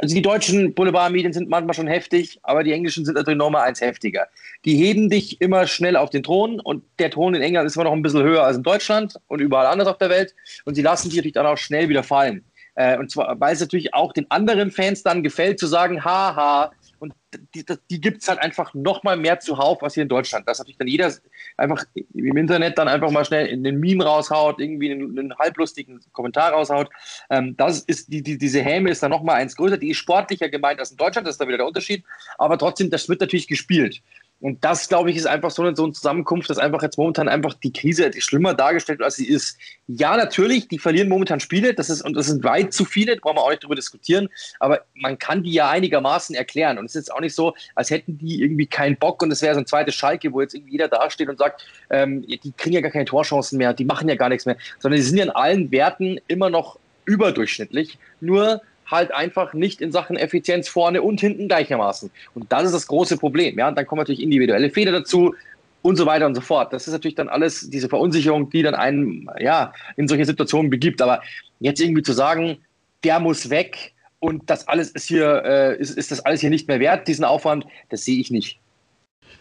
[0.00, 3.80] also die deutschen Boulevardmedien sind manchmal schon heftig, aber die englischen sind natürlich nochmal eins
[3.80, 4.26] heftiger.
[4.64, 7.85] Die heben dich immer schnell auf den Thron und der Thron in England ist immer
[7.85, 10.83] noch ein bisschen höher als in Deutschland und überall anders auf der Welt und sie
[10.83, 12.44] lassen dich dann auch schnell wieder fallen.
[12.74, 16.72] Äh, und zwar, weil es natürlich auch den anderen Fans dann gefällt, zu sagen, haha,
[17.00, 17.14] und
[17.54, 20.46] die, die gibt es halt einfach noch mal mehr zuhauf als hier in Deutschland.
[20.46, 21.10] Dass natürlich dann jeder
[21.56, 26.00] einfach im Internet dann einfach mal schnell in den Meme raushaut, irgendwie einen, einen halblustigen
[26.12, 26.90] Kommentar raushaut.
[27.30, 29.78] Ähm, das ist, die, die, diese Häme ist dann noch mal eins größer.
[29.78, 32.04] Die ist sportlicher gemeint als in Deutschland, das ist da wieder der Unterschied.
[32.36, 34.02] Aber trotzdem, das wird natürlich gespielt.
[34.40, 37.29] Und das, glaube ich, ist einfach so eine, so eine Zusammenkunft, dass einfach jetzt momentan
[37.29, 39.59] einfach die Krise schlimmer dargestellt wird, als sie ist.
[39.87, 43.20] Ja, natürlich, die verlieren momentan Spiele, das ist, und das sind weit zu viele, da
[43.20, 46.79] brauchen wir auch nicht drüber diskutieren, aber man kann die ja einigermaßen erklären.
[46.79, 49.42] Und es ist jetzt auch nicht so, als hätten die irgendwie keinen Bock und es
[49.42, 52.74] wäre so ein zweites Schalke, wo jetzt irgendwie jeder dasteht und sagt, ähm, die kriegen
[52.74, 55.24] ja gar keine Torchancen mehr, die machen ja gar nichts mehr, sondern die sind ja
[55.24, 57.98] in allen Werten immer noch überdurchschnittlich.
[58.20, 62.11] Nur halt einfach nicht in Sachen Effizienz vorne und hinten gleichermaßen.
[62.35, 63.59] Und das ist das große Problem.
[63.59, 65.35] Ja, und dann kommen natürlich individuelle Fehler dazu
[65.83, 66.72] und so weiter und so fort.
[66.72, 71.00] Das ist natürlich dann alles diese Verunsicherung, die dann einen ja in solche Situationen begibt.
[71.03, 71.22] Aber
[71.61, 72.59] jetzt irgendwie zu sagen,
[73.05, 76.68] der muss weg und das alles ist hier äh, ist, ist das alles hier nicht
[76.68, 78.59] mehr wert, diesen Aufwand, das sehe ich nicht.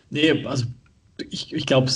[0.10, 0.66] Nee, also
[1.30, 1.90] ich, ich glaube,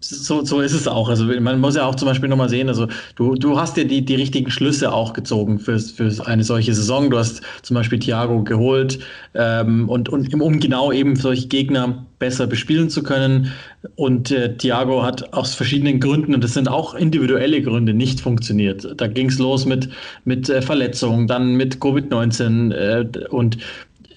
[0.00, 1.08] so, so ist es auch.
[1.08, 4.04] Also man muss ja auch zum Beispiel nochmal sehen, also du, du hast dir die,
[4.04, 7.10] die richtigen Schlüsse auch gezogen für, für eine solche Saison.
[7.10, 8.98] Du hast zum Beispiel Thiago geholt
[9.34, 13.52] ähm, und, und um genau eben solche Gegner besser bespielen zu können.
[13.94, 18.86] Und äh, Thiago hat aus verschiedenen Gründen, und das sind auch individuelle Gründe, nicht funktioniert.
[18.96, 19.88] Da ging es los mit,
[20.24, 23.58] mit äh, Verletzungen, dann mit Covid-19 äh, und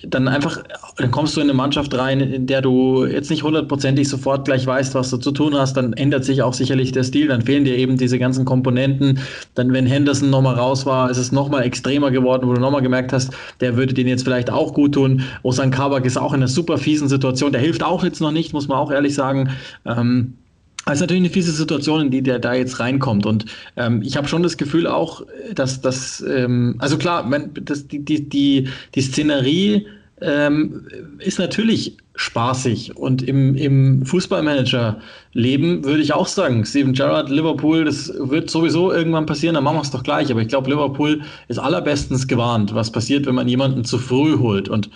[0.04, 0.64] dann einfach,
[0.98, 4.66] dann kommst du in eine Mannschaft rein, in der du jetzt nicht hundertprozentig sofort gleich
[4.66, 7.66] weißt, was du zu tun hast, dann ändert sich auch sicherlich der Stil, dann fehlen
[7.66, 9.20] dir eben diese ganzen Komponenten.
[9.56, 13.12] Dann, wenn Henderson nochmal raus war, ist es nochmal extremer geworden, wo du nochmal gemerkt
[13.12, 15.24] hast, der würde den jetzt vielleicht auch gut tun.
[15.44, 18.54] Osan Kabak ist auch in einer super fiesen Situation, der hilft auch jetzt noch nicht,
[18.54, 19.50] muss man auch ehrlich sagen.
[19.86, 20.36] Ähm,
[20.90, 23.26] das ist natürlich eine fiese Situation, in die der da jetzt reinkommt.
[23.26, 23.46] Und
[23.78, 25.24] ähm, ich habe schon das Gefühl auch,
[25.54, 29.86] dass das, ähm, also klar, man, das, die, die, die, die Szenerie
[30.22, 30.88] ähm,
[31.20, 32.98] ist natürlich spaßig.
[32.98, 39.26] Und im, im Fußballmanager-Leben würde ich auch sagen, Steven Gerrard, Liverpool, das wird sowieso irgendwann
[39.26, 40.32] passieren, dann machen wir es doch gleich.
[40.32, 44.68] Aber ich glaube, Liverpool ist allerbestens gewarnt, was passiert, wenn man jemanden zu früh holt.
[44.68, 44.90] Und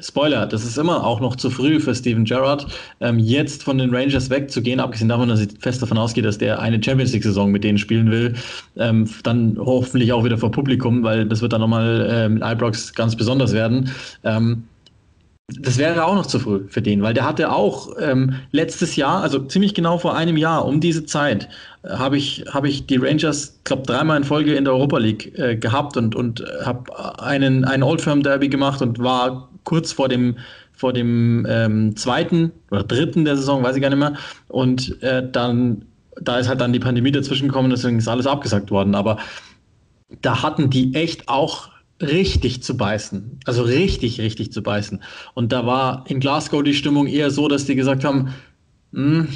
[0.00, 2.66] Spoiler, das ist immer auch noch zu früh für Steven Gerrard,
[3.00, 6.60] ähm, jetzt von den Rangers wegzugehen, abgesehen davon, dass ich fest davon ausgehe, dass der
[6.60, 8.34] eine Champions League-Saison mit denen spielen will.
[8.76, 12.94] Ähm, dann hoffentlich auch wieder vor Publikum, weil das wird dann nochmal äh, mit Ibrox
[12.94, 13.90] ganz besonders werden.
[14.24, 14.64] Ähm,
[15.48, 19.22] das wäre auch noch zu früh für den, weil der hatte auch ähm, letztes Jahr,
[19.22, 21.48] also ziemlich genau vor einem Jahr, um diese Zeit,
[21.82, 25.38] äh, habe ich, hab ich die Rangers, glaube dreimal in Folge in der Europa League
[25.38, 30.08] äh, gehabt und, und habe einen, einen Old Firm Derby gemacht und war kurz vor
[30.08, 30.38] dem,
[30.72, 34.14] vor dem ähm, zweiten oder dritten der Saison, weiß ich gar nicht mehr.
[34.48, 35.84] Und äh, dann,
[36.18, 38.94] da ist halt dann die Pandemie dazwischen gekommen, deswegen ist alles abgesagt worden.
[38.94, 39.18] Aber
[40.22, 41.68] da hatten die echt auch
[42.00, 43.40] richtig zu beißen.
[43.44, 45.02] Also richtig, richtig zu beißen.
[45.34, 48.32] Und da war in Glasgow die Stimmung eher so, dass die gesagt haben,
[48.94, 49.28] hm,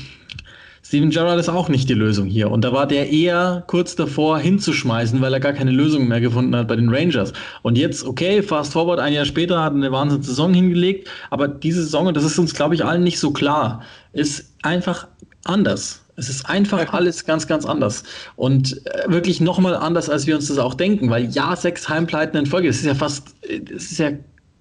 [0.93, 2.51] Steven Gerrard ist auch nicht die Lösung hier.
[2.51, 6.55] Und da war der eher kurz davor hinzuschmeißen, weil er gar keine Lösung mehr gefunden
[6.55, 7.33] hat bei den Rangers.
[7.63, 11.09] Und jetzt, okay, fast forward, ein Jahr später hat er eine wahnsinnige Saison hingelegt.
[11.31, 13.81] Aber diese Saison, und das ist uns, glaube ich, allen nicht so klar,
[14.13, 15.09] ist einfach
[15.45, 16.05] anders.
[16.17, 18.05] Es ist einfach alles ganz, ganz anders.
[18.37, 21.09] Und äh, wirklich nochmal anders, als wir uns das auch denken.
[21.09, 24.11] Weil ja, sechs Heimpleiten in Folge, das ist ja fast, das ist ja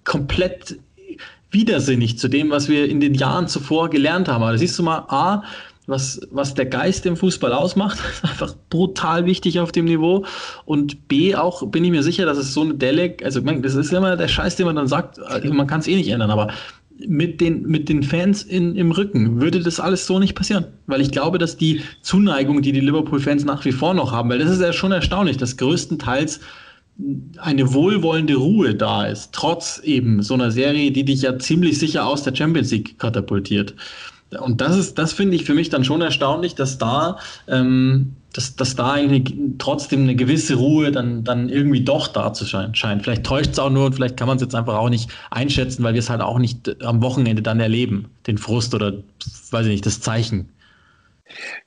[0.06, 0.78] komplett
[1.54, 4.42] widersinnig zu dem, was wir in den Jahren zuvor gelernt haben.
[4.42, 5.44] Aber da siehst du mal, A,
[5.88, 8.00] was, was der Geist im Fußball ausmacht.
[8.12, 10.26] ist einfach brutal wichtig auf dem Niveau.
[10.66, 13.92] Und B, auch bin ich mir sicher, dass es so eine Delle, also das ist
[13.92, 16.50] immer der Scheiß, den man dann sagt, also man kann es eh nicht ändern, aber
[17.08, 20.66] mit den, mit den Fans in, im Rücken würde das alles so nicht passieren.
[20.88, 24.40] Weil ich glaube, dass die Zuneigung, die die Liverpool-Fans nach wie vor noch haben, weil
[24.40, 26.40] das ist ja schon erstaunlich, dass größtenteils
[27.38, 32.06] eine wohlwollende Ruhe da ist, trotz eben so einer Serie, die dich ja ziemlich sicher
[32.06, 33.74] aus der Champions League katapultiert.
[34.40, 38.56] Und das ist, das finde ich für mich dann schon erstaunlich, dass da, ähm, dass,
[38.56, 43.04] dass da eigentlich trotzdem eine gewisse Ruhe dann, dann irgendwie doch da zu scheint.
[43.04, 45.84] Vielleicht täuscht es auch nur und vielleicht kann man es jetzt einfach auch nicht einschätzen,
[45.84, 48.94] weil wir es halt auch nicht am Wochenende dann erleben, den Frust oder,
[49.52, 50.50] weiß ich nicht, das Zeichen.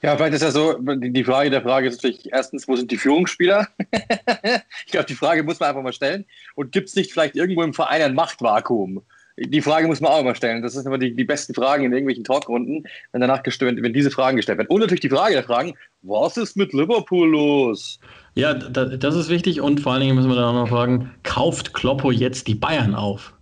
[0.02, 2.96] Ja, vielleicht ist ja so, die Frage der Frage ist natürlich erstens, wo sind die
[2.96, 3.68] Führungsspieler?
[4.86, 6.24] ich glaube, die Frage muss man einfach mal stellen.
[6.54, 9.02] Und gibt es nicht vielleicht irgendwo im Verein ein Machtvakuum?
[9.36, 10.62] Die Frage muss man auch immer stellen.
[10.62, 14.10] Das sind immer die, die besten Fragen in irgendwelchen Talkrunden, wenn danach gestellt, wenn diese
[14.10, 14.68] Fragen gestellt werden.
[14.68, 17.98] Und natürlich die Frage der Fragen, was ist mit Liverpool los?
[18.34, 21.74] Ja, das ist wichtig und vor allen Dingen müssen wir dann auch noch fragen, kauft
[21.74, 23.34] Kloppo jetzt die Bayern auf?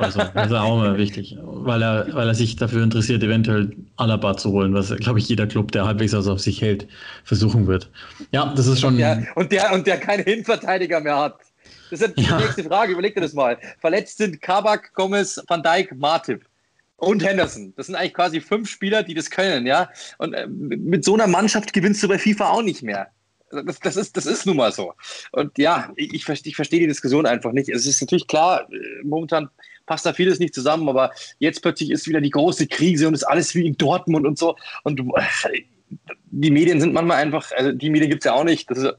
[0.00, 4.36] Also, das ist auch immer wichtig, weil er, weil er sich dafür interessiert, eventuell Alaba
[4.36, 6.88] zu holen, was, glaube ich, jeder Club, der halbwegs was auf sich hält,
[7.22, 7.88] versuchen wird.
[8.32, 8.94] Ja, das ist schon.
[8.94, 11.36] Und der, und der, und der keine Innenverteidiger mehr hat.
[11.92, 12.38] Das ist die ja.
[12.38, 12.92] nächste Frage.
[12.92, 13.58] Überleg dir das mal.
[13.78, 16.46] Verletzt sind Kabak, Gomez, Van Dijk, Martip
[16.96, 17.74] und Henderson.
[17.76, 19.90] Das sind eigentlich quasi fünf Spieler, die das können, ja.
[20.16, 23.08] Und äh, mit so einer Mannschaft gewinnst du bei FIFA auch nicht mehr.
[23.50, 24.94] Das, das, ist, das ist nun mal so.
[25.32, 27.68] Und ja, ich, ich, verstehe die Diskussion einfach nicht.
[27.68, 29.50] Es ist natürlich klar, äh, momentan
[29.84, 33.24] passt da vieles nicht zusammen, aber jetzt plötzlich ist wieder die große Krise und ist
[33.24, 34.56] alles wie in Dortmund und so.
[34.82, 35.64] Und äh,
[36.30, 38.70] die Medien sind manchmal einfach, also die Medien gibt es ja auch nicht.
[38.70, 38.94] Das ist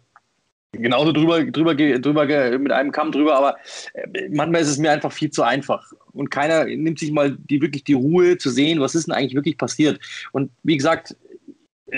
[0.73, 3.55] genauso drüber, drüber, drüber, mit einem Kamm drüber, aber
[3.93, 5.91] äh, manchmal ist es mir einfach viel zu einfach.
[6.11, 9.35] Und keiner nimmt sich mal die, wirklich die Ruhe zu sehen, was ist denn eigentlich
[9.35, 9.99] wirklich passiert.
[10.31, 11.15] Und wie gesagt,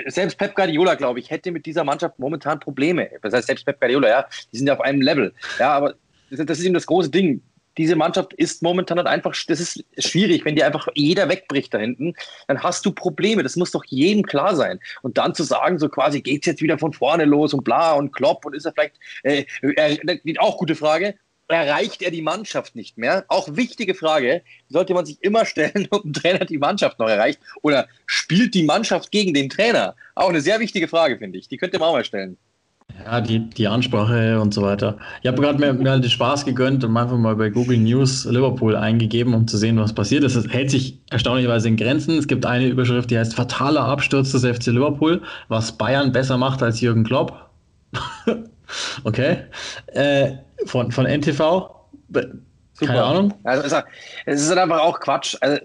[0.08, 3.10] selbst Pep Guardiola, glaube ich, hätte mit dieser Mannschaft momentan Probleme.
[3.22, 5.34] Das heißt, selbst Pep Guardiola, ja, die sind ja auf einem Level.
[5.60, 5.96] Ja, aber
[6.30, 7.42] das ist eben das große Ding
[7.78, 11.78] diese Mannschaft ist momentan halt einfach, das ist schwierig, wenn dir einfach jeder wegbricht da
[11.78, 12.14] hinten,
[12.48, 13.44] dann hast du Probleme.
[13.44, 14.80] Das muss doch jedem klar sein.
[15.02, 18.12] Und dann zu sagen, so quasi geht's jetzt wieder von vorne los und bla und
[18.12, 21.16] klopp und ist er vielleicht, äh, äh, auch gute Frage,
[21.48, 23.26] erreicht er die Mannschaft nicht mehr?
[23.28, 27.40] Auch wichtige Frage, sollte man sich immer stellen, ob ein Trainer die Mannschaft noch erreicht
[27.62, 29.96] oder spielt die Mannschaft gegen den Trainer?
[30.16, 31.48] Auch eine sehr wichtige Frage, finde ich.
[31.48, 32.38] Die könnte man auch mal stellen.
[33.06, 34.98] Ja, die, die Ansprache und so weiter.
[35.22, 38.26] Ich habe gerade mir, mir halt den Spaß gegönnt und einfach mal bei Google News
[38.26, 40.36] Liverpool eingegeben, um zu sehen, was passiert ist.
[40.36, 42.18] Es hält sich erstaunlicherweise in Grenzen.
[42.18, 46.64] Es gibt eine Überschrift, die heißt Fataler Absturz des FC Liverpool, was Bayern besser macht
[46.64, 47.48] als Jürgen Klopp.
[49.04, 49.38] okay.
[49.88, 50.32] Äh,
[50.66, 51.70] von, von NTV.
[52.78, 52.92] Super.
[52.92, 53.34] Keine Ahnung.
[53.44, 53.78] Also,
[54.26, 55.38] es ist einfach auch Quatsch.
[55.40, 55.62] Also,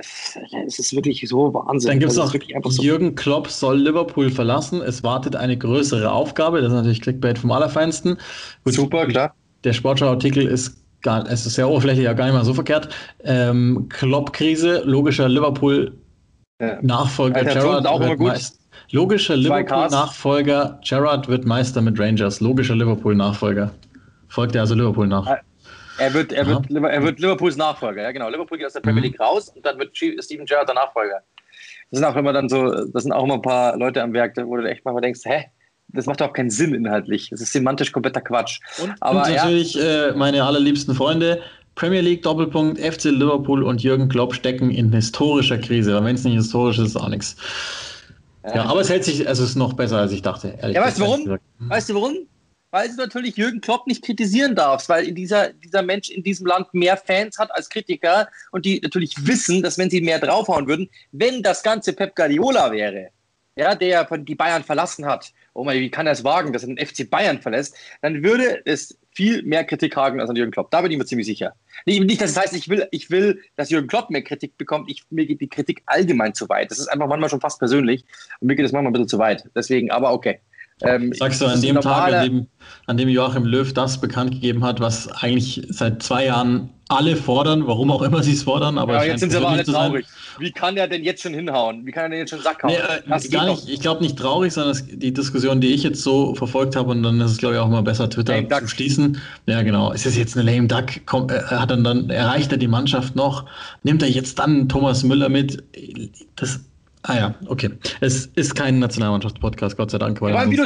[0.66, 1.90] es ist wirklich so Wahnsinn.
[1.90, 4.80] Dann gibt es also, auch, so Jürgen Klopp soll Liverpool verlassen.
[4.80, 6.60] Es wartet eine größere Aufgabe.
[6.60, 8.16] Das ist natürlich Clickbait vom Allerfeinsten.
[8.64, 9.34] Gut, Super, klar.
[9.64, 12.90] Der Sportschau-Artikel ist gar, es ist sehr oberflächlich, ja gar nicht mal so verkehrt.
[13.24, 17.54] Ähm, Klopp-Krise, logischer Liverpool-Nachfolger ja.
[17.54, 18.38] Gerrard auch immer gut.
[18.92, 22.38] Logischer Liverpool-Nachfolger Gerrard wird Meister mit Rangers.
[22.40, 23.72] Logischer Liverpool-Nachfolger.
[24.28, 25.26] Folgt er also Liverpool nach.
[26.00, 28.30] Er wird, er, wird, er wird Liverpools Nachfolger, ja genau.
[28.30, 29.08] Liverpool geht aus der Premier mhm.
[29.08, 31.22] League raus und dann wird Steven Gerrard der Nachfolger.
[31.90, 34.36] Das sind auch immer dann so, das sind auch immer ein paar Leute am Werk,
[34.36, 35.44] wo du echt mal denkst, hä,
[35.88, 37.28] das macht doch keinen Sinn inhaltlich.
[37.30, 38.60] Das ist semantisch kompletter Quatsch.
[38.82, 40.08] Und, Aber, und natürlich ja.
[40.08, 41.42] äh, meine allerliebsten Freunde,
[41.74, 46.02] Premier League Doppelpunkt, FC Liverpool und Jürgen Klopp stecken in historischer Krise.
[46.02, 47.36] Wenn es nicht historisch ist, ist auch nichts.
[48.44, 48.56] Ja.
[48.56, 50.56] ja, aber es hält sich, also es ist noch besser, als ich dachte.
[50.62, 51.38] ja, weißt du warum?
[51.58, 52.14] Weißt du warum?
[52.70, 56.72] Weil du natürlich Jürgen Klopp nicht kritisieren darfst, weil dieser, dieser Mensch in diesem Land
[56.72, 60.88] mehr Fans hat als Kritiker und die natürlich wissen, dass wenn sie mehr draufhauen würden,
[61.12, 63.10] wenn das ganze Pep Guardiola wäre,
[63.56, 66.74] ja, der die Bayern verlassen hat, oh mein, wie kann er es wagen, dass er
[66.74, 70.70] den FC Bayern verlässt, dann würde es viel mehr Kritik haben als an Jürgen Klopp.
[70.70, 71.54] Da bin ich mir ziemlich sicher.
[71.84, 74.90] Nicht, nicht dass das heißt, ich will, ich will, dass Jürgen Klopp mehr Kritik bekommt.
[74.90, 76.70] Ich, mir geht die Kritik allgemein zu weit.
[76.70, 78.04] Das ist einfach manchmal schon fast persönlich
[78.40, 79.48] und mir geht es manchmal ein bisschen zu weit.
[79.54, 80.40] Deswegen, aber okay.
[80.82, 82.46] Ähm, Sagst du an dem Tag, an dem,
[82.86, 87.66] an dem Joachim Löw das bekannt gegeben hat, was eigentlich seit zwei Jahren alle fordern,
[87.68, 90.06] warum auch immer sie es fordern, aber ja, jetzt sind sie aber alle traurig.
[90.40, 91.86] Wie kann er denn jetzt schon hinhauen?
[91.86, 92.72] Wie kann er denn jetzt schon Sack hauen?
[92.72, 96.02] Nee, äh, gar nicht, ich glaube nicht traurig, sondern es, die Diskussion, die ich jetzt
[96.02, 98.68] so verfolgt habe, und dann ist es, glaube ich, auch mal besser, Twitter lame zu
[98.68, 99.18] schließen.
[99.46, 99.92] Ja, genau.
[99.92, 101.06] Ist es jetzt eine lame Duck?
[101.06, 103.44] Kommt, äh, hat dann, dann erreicht er die Mannschaft noch?
[103.84, 105.62] Nimmt er jetzt dann Thomas Müller mit?
[106.34, 106.58] Das
[107.02, 107.70] Ah ja, okay.
[108.00, 110.20] Es ist kein Nationalmannschaft-Podcast, Gott sei Dank.
[110.20, 110.62] Weil ja, wie du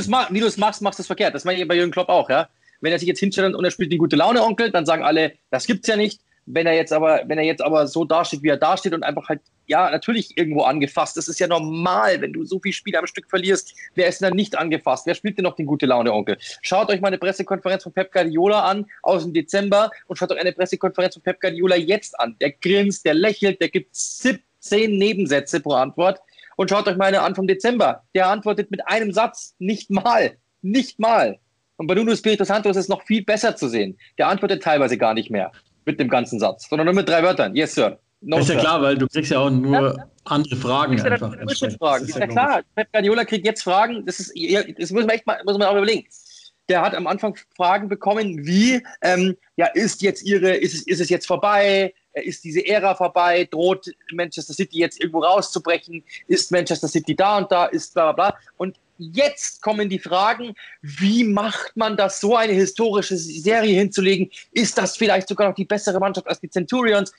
[0.47, 1.35] es machst, machst du es verkehrt.
[1.35, 2.49] Das meine ich bei Jürgen Klopp auch, ja.
[2.81, 5.67] Wenn er sich jetzt hinstellt und er spielt den gute Laune-Onkel, dann sagen alle, das
[5.67, 6.21] gibt's ja nicht.
[6.47, 9.29] Wenn er jetzt aber, wenn er jetzt aber so dasteht, wie er dasteht und einfach
[9.29, 11.17] halt, ja, natürlich irgendwo angefasst.
[11.17, 13.75] Das ist ja normal, wenn du so viel Spiele am Stück verlierst.
[13.95, 15.07] Wer ist denn dann nicht angefasst?
[15.07, 16.37] Wer spielt denn noch den gute Laune-Onkel?
[16.61, 20.41] Schaut euch mal eine Pressekonferenz von Pep Guardiola an aus dem Dezember und schaut euch
[20.41, 22.37] eine Pressekonferenz von Pep Guardiola jetzt an.
[22.43, 26.21] Der grinst, der lächelt, der gibt 70 18 Nebensätze pro Antwort.
[26.57, 28.03] Und schaut euch meine an vom Dezember.
[28.15, 31.39] Der antwortet mit einem Satz, nicht mal, nicht mal.
[31.77, 33.99] Und bei Nuno Spirito Santo ist es noch viel besser zu sehen.
[34.19, 35.51] Der antwortet teilweise gar nicht mehr
[35.85, 37.57] mit dem ganzen Satz, sondern nur mit drei Wörtern.
[37.57, 37.99] Yes, sir.
[38.21, 38.61] No, ist ja sir.
[38.61, 40.09] klar, weil du kriegst ja auch nur ja, ja.
[40.25, 40.97] andere Fragen.
[40.97, 41.35] Ja einfach
[41.79, 42.05] Fragen.
[42.05, 42.63] ist ja, ja klar.
[42.77, 44.07] Pep Guardiola kriegt jetzt Fragen.
[44.07, 44.33] Das, ist,
[44.79, 46.07] das muss man echt mal, muss man auch überlegen
[46.69, 51.09] der hat am Anfang Fragen bekommen wie, ähm, ja, ist jetzt ihre, ist ist es
[51.11, 51.93] jetzt vorbei?
[52.15, 57.51] Ist diese Ära vorbei, droht Manchester City jetzt irgendwo rauszubrechen, ist Manchester City da und
[57.51, 58.39] da, ist bla bla bla.
[58.57, 64.31] Und jetzt kommen die Fragen, wie macht man das, so eine historische Serie hinzulegen?
[64.53, 67.13] Ist das vielleicht sogar noch die bessere Mannschaft als die Centurions?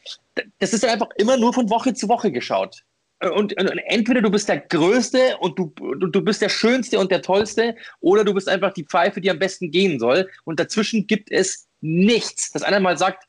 [0.59, 2.83] Das ist einfach immer nur von Woche zu Woche geschaut.
[3.21, 7.11] Und, und, entweder du bist der Größte und du, du, du bist der Schönste und
[7.11, 10.29] der Tollste, oder du bist einfach die Pfeife, die am besten gehen soll.
[10.43, 12.51] Und dazwischen gibt es nichts.
[12.51, 13.23] Dass einer mal sagt,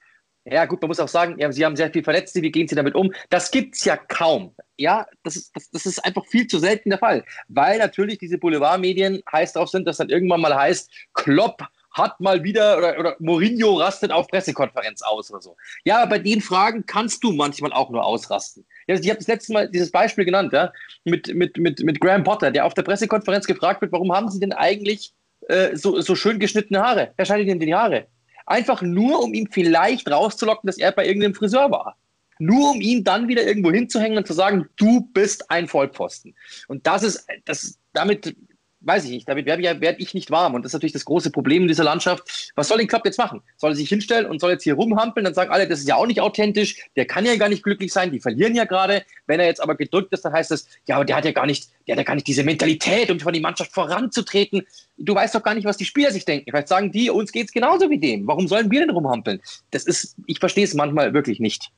[0.49, 2.77] ja, gut, man muss auch sagen, ja, sie haben sehr viel Verletzte, wie gehen sie
[2.77, 3.13] damit um?
[3.31, 4.55] Das gibt es ja kaum.
[4.77, 7.25] Ja, das ist, das, das ist einfach viel zu selten der Fall.
[7.49, 11.63] Weil natürlich diese Boulevardmedien heiß drauf sind, dass dann irgendwann mal heißt, Klopp
[11.97, 15.57] hat mal wieder oder, oder Mourinho rastet auf Pressekonferenz aus oder so.
[15.85, 18.67] Ja, aber bei den Fragen kannst du manchmal auch nur ausrasten.
[18.87, 20.73] Ja, ich habe das letzte Mal dieses Beispiel genannt, ja,
[21.05, 24.41] mit, mit, mit, mit Graham Potter, der auf der Pressekonferenz gefragt wird, warum haben sie
[24.41, 25.13] denn eigentlich
[25.49, 27.13] äh, so, so schön geschnittene Haare?
[27.17, 28.07] Wer schneidet denn die Haare?
[28.47, 31.97] Einfach nur, um ihn vielleicht rauszulocken, dass er bei irgendeinem Friseur war.
[32.39, 36.35] Nur um ihn dann wieder irgendwo hinzuhängen und zu sagen, du bist ein Vollpfosten.
[36.69, 38.37] Und das ist, das, damit
[38.87, 40.55] weiß ich nicht, damit werde ich, werd ich nicht warm.
[40.55, 42.53] Und das ist natürlich das große Problem in dieser Landschaft.
[42.55, 43.43] Was soll den Klopp jetzt machen?
[43.57, 45.25] Soll er sich hinstellen und soll jetzt hier rumhampeln?
[45.25, 47.93] Dann sagen alle, das ist ja auch nicht authentisch, der kann ja gar nicht glücklich
[47.93, 49.05] sein, die verlieren ja gerade.
[49.27, 51.47] Wenn er jetzt aber gedrückt ist, dann heißt es, ja, aber der hat ja gar
[51.47, 54.63] nicht, der hat ja gar nicht diese Mentalität, um von die Mannschaft voranzutreten.
[54.97, 56.51] Du weißt doch gar nicht, was die Spieler sich denken.
[56.51, 58.27] Vielleicht sagen die, uns geht es genauso wie dem.
[58.27, 59.41] Warum sollen wir denn rumhampeln?
[59.73, 61.71] Das ist, ich verstehe es manchmal wirklich nicht.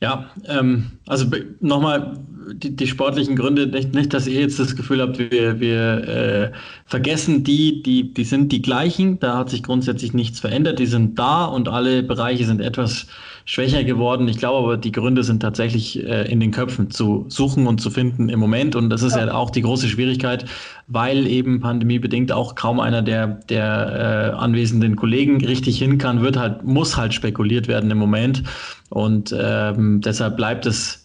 [0.00, 1.26] Ja, ähm, also
[1.60, 2.18] nochmal
[2.52, 6.52] die, die, sportlichen Gründe, nicht, nicht, dass ihr jetzt das Gefühl habt, wir, wir äh,
[6.84, 11.18] vergessen die, die, die sind die gleichen, da hat sich grundsätzlich nichts verändert, die sind
[11.18, 13.06] da und alle Bereiche sind etwas
[13.44, 14.26] schwächer geworden.
[14.28, 17.90] Ich glaube aber, die Gründe sind tatsächlich äh, in den Köpfen zu suchen und zu
[17.90, 18.74] finden im Moment.
[18.74, 20.46] Und das ist ja, ja auch die große Schwierigkeit,
[20.86, 26.36] weil eben pandemiebedingt auch kaum einer der, der äh, anwesenden Kollegen richtig hin kann, wird
[26.36, 28.42] halt, muss halt spekuliert werden im Moment.
[28.88, 31.03] Und ähm, deshalb bleibt es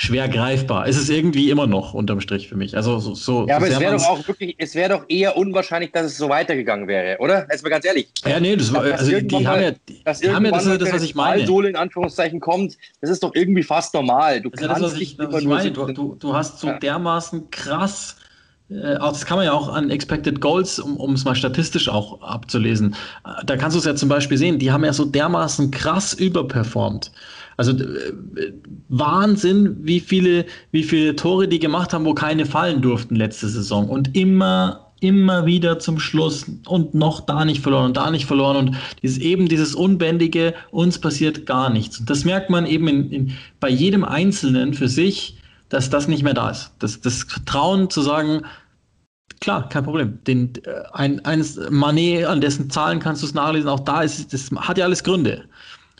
[0.00, 0.88] schwer greifbar.
[0.88, 2.74] Es ist irgendwie immer noch unterm Strich für mich.
[2.74, 5.92] Also so, so ja, aber es wäre doch auch wirklich, es wäre doch eher unwahrscheinlich,
[5.92, 7.46] dass es so weitergegangen wäre, oder?
[7.50, 8.10] Jetzt mal ganz ehrlich.
[8.24, 10.92] Ja, nee, das war, also die, haben ja, die, dass haben ja das, ist das,
[10.94, 11.46] was ich meine.
[11.46, 14.40] Sohle in Anführungszeichen kommt, das ist doch irgendwie fast normal.
[14.40, 15.70] Du das kannst das, was ich, was ich meine.
[15.70, 16.78] Du, du, du, hast so ja.
[16.78, 18.16] dermaßen krass
[18.70, 22.22] äh, das kann man ja auch an Expected Goals, um, um es mal statistisch auch
[22.22, 22.96] abzulesen.
[23.26, 26.14] Äh, da kannst du es ja zum Beispiel sehen, die haben ja so dermaßen krass
[26.14, 27.10] überperformt.
[27.60, 28.54] Also äh,
[28.88, 33.86] Wahnsinn, wie viele, wie viele Tore die gemacht haben, wo keine fallen durften letzte Saison.
[33.86, 38.56] Und immer, immer wieder zum Schluss und noch da nicht verloren und da nicht verloren.
[38.56, 42.00] Und dieses eben dieses Unbändige, uns passiert gar nichts.
[42.00, 45.36] Und das merkt man eben in, in, bei jedem Einzelnen für sich,
[45.68, 46.72] dass das nicht mehr da ist.
[46.78, 48.40] Das, das Vertrauen zu sagen,
[49.40, 50.18] klar, kein Problem.
[50.26, 54.32] Den, äh, ein, eines Manet, an dessen Zahlen kannst du es nachlesen, auch da ist,
[54.32, 55.44] das hat ja alles Gründe.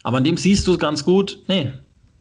[0.03, 1.73] Aber an dem siehst du ganz gut, nee,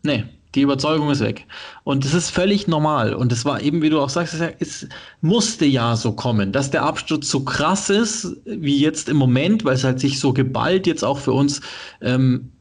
[0.03, 1.45] nee, die Überzeugung ist weg.
[1.83, 3.13] Und das ist völlig normal.
[3.13, 4.87] Und es war eben, wie du auch sagst, es
[5.21, 9.75] musste ja so kommen, dass der Absturz so krass ist, wie jetzt im Moment, weil
[9.75, 11.61] es halt sich so geballt jetzt auch für uns
[12.01, 12.51] ähm,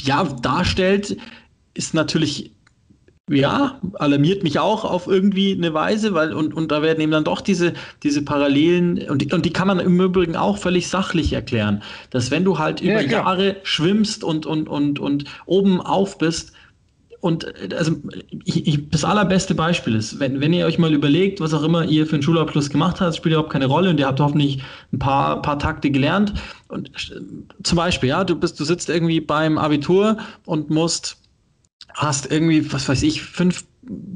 [0.00, 1.16] ja, darstellt,
[1.74, 2.52] ist natürlich
[3.28, 7.24] ja, alarmiert mich auch auf irgendwie eine Weise, weil, und, und da werden eben dann
[7.24, 11.32] doch diese, diese Parallelen, und die, und die kann man im Übrigen auch völlig sachlich
[11.32, 16.18] erklären, dass wenn du halt über ja, Jahre schwimmst und, und, und, und oben auf
[16.18, 16.52] bist,
[17.20, 17.96] und also
[18.44, 21.84] ich, ich, das allerbeste Beispiel ist, wenn, wenn ihr euch mal überlegt, was auch immer
[21.84, 24.62] ihr für einen Schulabschluss gemacht habt, spielt überhaupt keine Rolle und ihr habt hoffentlich
[24.92, 26.34] ein paar, paar Takte gelernt.
[26.68, 26.92] Und
[27.64, 31.16] zum Beispiel, ja, du bist, du sitzt irgendwie beim Abitur und musst
[31.98, 33.64] hast irgendwie, was weiß ich, fünf,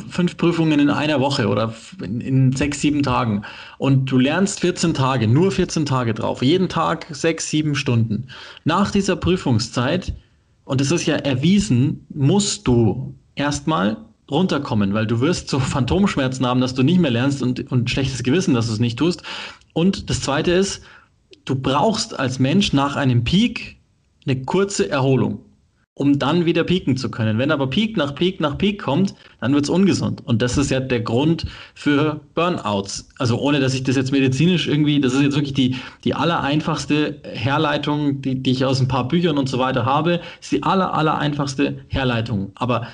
[0.09, 3.43] fünf Prüfungen in einer Woche oder in, in, sechs, sieben Tagen
[3.79, 8.29] und du lernst 14 Tage, nur 14 Tage drauf, jeden Tag sechs, sieben Stunden.
[8.65, 10.15] Nach dieser Prüfungszeit,
[10.65, 13.97] und es ist ja erwiesen, musst du erstmal
[14.31, 18.23] runterkommen, weil du wirst so Phantomschmerzen haben, dass du nicht mehr lernst und, und schlechtes
[18.23, 19.23] Gewissen, dass du es nicht tust.
[19.73, 20.83] Und das Zweite ist,
[21.45, 23.79] du brauchst als Mensch nach einem Peak
[24.25, 25.41] eine kurze Erholung
[25.95, 27.39] um dann wieder pieken zu können.
[27.39, 30.23] Wenn aber Peak nach Peak nach Peak kommt, dann wird es ungesund.
[30.25, 33.09] Und das ist ja der Grund für Burnouts.
[33.19, 36.43] Also ohne, dass ich das jetzt medizinisch irgendwie, das ist jetzt wirklich die, die aller
[36.43, 40.95] Herleitung, die, die ich aus ein paar Büchern und so weiter habe, ist die aller,
[40.95, 42.53] aller einfachste Herleitung.
[42.55, 42.87] Aber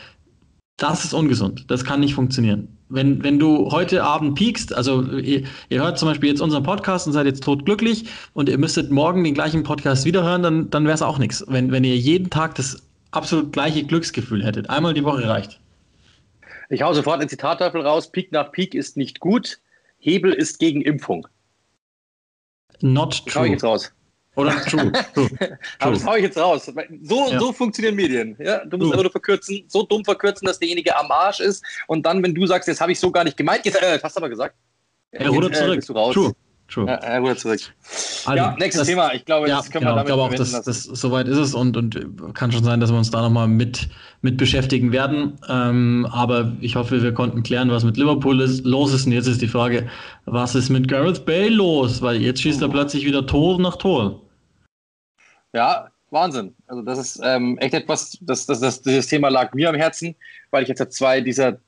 [0.76, 1.66] das ist ungesund.
[1.68, 2.68] Das kann nicht funktionieren.
[2.88, 7.06] Wenn, wenn du heute Abend piekst, also ihr, ihr hört zum Beispiel jetzt unseren Podcast
[7.06, 10.94] und seid jetzt totglücklich und ihr müsstet morgen den gleichen Podcast wiederhören, dann, dann wäre
[10.94, 11.44] es auch nichts.
[11.48, 14.70] Wenn, wenn ihr jeden Tag das absolut gleiche Glücksgefühl hättet.
[14.70, 15.60] Einmal die Woche reicht.
[16.70, 18.10] Ich hau sofort eine Zitattafel raus.
[18.12, 19.60] Peak nach Peak ist nicht gut.
[19.98, 21.26] Hebel ist gegen Impfung.
[22.80, 23.32] Not true.
[23.32, 23.92] Schau ich jetzt raus.
[24.34, 24.92] Oder true.
[25.14, 25.58] true.
[25.80, 26.70] Aber das hau ich jetzt raus.
[27.02, 27.40] So, ja.
[27.40, 28.36] so funktionieren Medien.
[28.38, 29.02] Ja, du musst true.
[29.02, 31.64] nur verkürzen, so dumm verkürzen, dass derjenige am Arsch ist.
[31.88, 34.16] Und dann, wenn du sagst, jetzt habe ich so gar nicht gemeint, jetzt äh, hast
[34.16, 34.54] du aber gesagt.
[35.12, 35.78] Ja, oder zurück.
[35.78, 36.32] Äh, True.
[36.68, 36.86] True.
[36.86, 37.60] Ja, er wurde zurück.
[38.26, 39.14] Also, ja, nächstes das, Thema.
[39.14, 41.38] Ich glaube, ja, das können genau, wir damit Ich glaube auch, dass, das, soweit ist
[41.38, 43.88] es und, und kann schon sein, dass wir uns da nochmal mit,
[44.20, 45.38] mit beschäftigen werden.
[45.48, 49.06] Ähm, aber ich hoffe, wir konnten klären, was mit Liverpool ist, los ist.
[49.06, 49.88] Und jetzt ist die Frage,
[50.26, 52.02] was ist mit Gareth Bale los?
[52.02, 52.66] Weil jetzt schießt oh.
[52.66, 54.20] er plötzlich wieder Tor nach Tor.
[55.54, 56.54] Ja, Wahnsinn.
[56.66, 60.14] Also das ist ähm, echt etwas, das, das, das, dieses Thema lag mir am Herzen,
[60.50, 61.58] weil ich jetzt zwei dieser,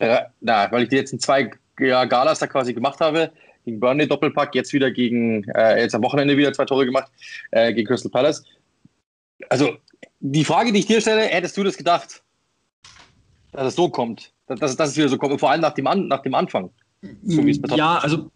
[0.00, 3.30] äh, na, weil ich die letzten zwei ja, Galas da quasi gemacht habe
[3.66, 7.10] gegen Burnley Doppelpack, jetzt wieder gegen, äh, jetzt am Wochenende wieder zwei Tore gemacht,
[7.50, 8.44] äh, gegen Crystal Palace.
[9.50, 9.76] Also,
[10.20, 12.22] die Frage, die ich dir stelle, hättest du das gedacht,
[13.52, 14.32] dass es so kommt?
[14.46, 16.70] Dass, dass es wieder so kommt, vor allem nach dem, An nach dem Anfang.
[17.24, 17.42] So
[17.74, 18.30] ja, also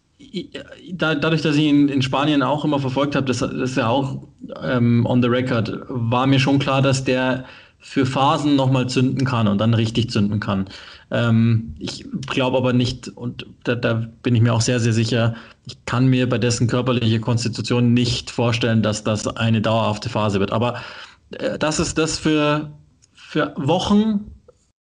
[0.93, 3.87] da, dadurch, dass ich ihn in Spanien auch immer verfolgt habe, das, das ist ja
[3.87, 4.27] auch
[4.61, 7.45] ähm, on the record, war mir schon klar, dass der
[7.79, 10.69] für Phasen nochmal zünden kann und dann richtig zünden kann.
[11.11, 15.35] Ähm, ich glaube aber nicht, und da, da, bin ich mir auch sehr, sehr sicher,
[15.65, 20.53] ich kann mir bei dessen körperliche Konstitution nicht vorstellen, dass das eine dauerhafte Phase wird.
[20.53, 20.81] Aber
[21.31, 22.71] äh, das ist das für,
[23.13, 24.31] für Wochen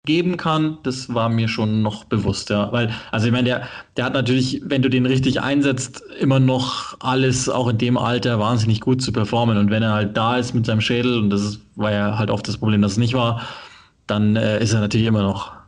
[0.05, 2.73] geben kann, das war mir schon noch bewusst, ja.
[2.73, 6.97] Weil, also ich meine, der, der hat natürlich, wenn du den richtig einsetzt, immer noch
[7.01, 9.57] alles, auch in dem Alter, wahnsinnig gut zu performen.
[9.57, 12.47] Und wenn er halt da ist mit seinem Schädel, und das war ja halt oft
[12.49, 13.43] das Problem, dass es nicht war,
[14.09, 15.62] dann äh, ist er natürlich immer noch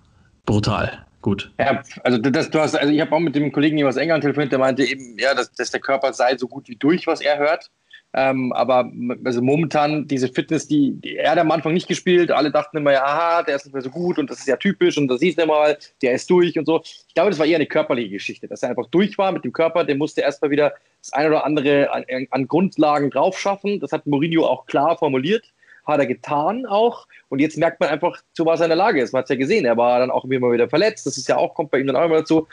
[0.47, 1.51] brutal gut.
[1.59, 4.21] Ja, also das, du hast, also ich habe auch mit dem Kollegen hier aus England
[4.21, 7.23] telefoniert, der meinte eben, ja, dass, dass der Körper sei so gut wie durch, was
[7.23, 7.71] er hört.
[8.17, 8.93] Ähm, aber
[9.25, 12.31] also momentan diese Fitness, die, die, er hat am Anfang nicht gespielt.
[12.31, 14.57] Alle dachten immer, ja, aha, der ist nicht mehr so gut und das ist ja
[14.57, 16.83] typisch und das siehst du mal, der ist durch und so.
[16.85, 19.53] Ich glaube, das war eher eine körperliche Geschichte, dass er einfach durch war mit dem
[19.53, 19.83] Körper.
[19.83, 23.81] Der musste erstmal wieder das eine oder andere an, an Grundlagen drauf schaffen.
[23.81, 25.53] Das hat Mourinho auch klar formuliert
[25.87, 27.07] hat er getan auch.
[27.29, 29.13] Und jetzt merkt man einfach, zu was er in der Lage ist.
[29.13, 31.07] Man hat es ja gesehen, er war dann auch immer wieder verletzt.
[31.07, 32.47] Das ist ja auch, kommt bei ihm dann auch immer dazu.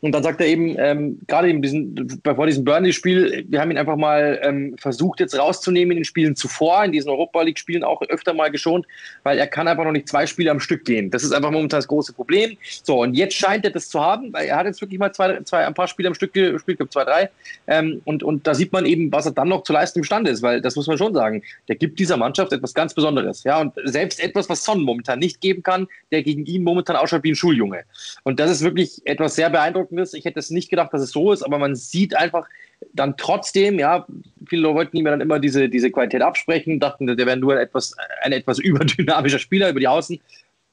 [0.00, 3.78] Und dann sagt er eben, ähm, gerade in diesem, bevor diesem Burnley-Spiel, wir haben ihn
[3.78, 8.00] einfach mal ähm, versucht, jetzt rauszunehmen in den Spielen zuvor, in diesen Europa League-Spielen auch
[8.02, 8.86] öfter mal geschont,
[9.22, 11.10] weil er kann einfach noch nicht zwei Spiele am Stück gehen.
[11.10, 12.56] Das ist einfach momentan das große Problem.
[12.84, 15.40] So, und jetzt scheint er das zu haben, weil er hat jetzt wirklich mal zwei,
[15.42, 17.30] zwei ein paar Spiele am Stück gespielt, glaube zwei, drei.
[17.66, 20.42] Ähm, und, und da sieht man eben, was er dann noch zu leisten imstande ist,
[20.42, 21.42] weil das muss man schon sagen.
[21.68, 23.44] Der gibt dieser Mannschaft etwas ganz Besonderes.
[23.44, 27.24] Ja, und selbst etwas, was Son momentan nicht geben kann, der gegen ihn momentan ausschaut
[27.24, 27.82] wie ein Schuljunge.
[28.22, 31.10] Und das ist wirklich etwas sehr beeindruckendes beeindruckend Ich hätte es nicht gedacht, dass es
[31.10, 32.48] so ist, aber man sieht einfach
[32.92, 34.06] dann trotzdem, ja,
[34.46, 37.58] viele Leute wollten ihm dann immer diese, diese Qualität absprechen, dachten, der wäre nur ein
[37.58, 40.20] etwas, ein etwas überdynamischer Spieler über die Außen.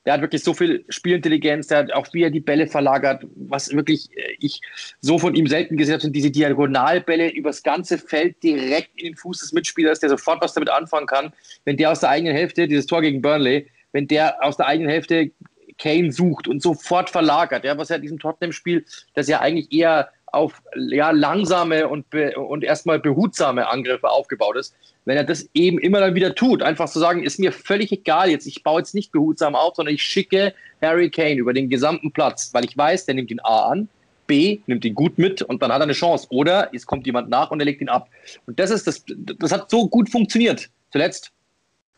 [0.06, 3.72] Der hat wirklich so viel Spielintelligenz, der hat auch wie er die Bälle verlagert, was
[3.74, 4.62] wirklich äh, ich
[5.02, 9.16] so von ihm selten gesehen habe, sind diese Diagonalbälle übers ganze Feld direkt in den
[9.18, 11.34] Fuß des Mitspielers, der sofort was damit anfangen kann.
[11.66, 14.90] Wenn der aus der eigenen Hälfte, dieses Tor gegen Burnley, wenn der aus der eigenen
[14.90, 15.32] Hälfte
[15.80, 17.64] Kane sucht und sofort verlagert.
[17.64, 23.00] Ja, was ja diesem Tottenham-Spiel, das ja eigentlich eher auf ja, langsame und, und erstmal
[23.00, 24.76] behutsame Angriffe aufgebaut ist,
[25.06, 28.30] wenn er das eben immer dann wieder tut, einfach zu sagen, ist mir völlig egal
[28.30, 32.12] jetzt, ich baue jetzt nicht behutsam auf, sondern ich schicke Harry Kane über den gesamten
[32.12, 33.90] Platz, weil ich weiß, der nimmt ihn A an,
[34.28, 36.28] B nimmt ihn gut mit und dann hat er eine Chance.
[36.30, 38.10] Oder es kommt jemand nach und er legt ihn ab.
[38.46, 40.70] Und das ist das, das hat so gut funktioniert.
[40.92, 41.32] Zuletzt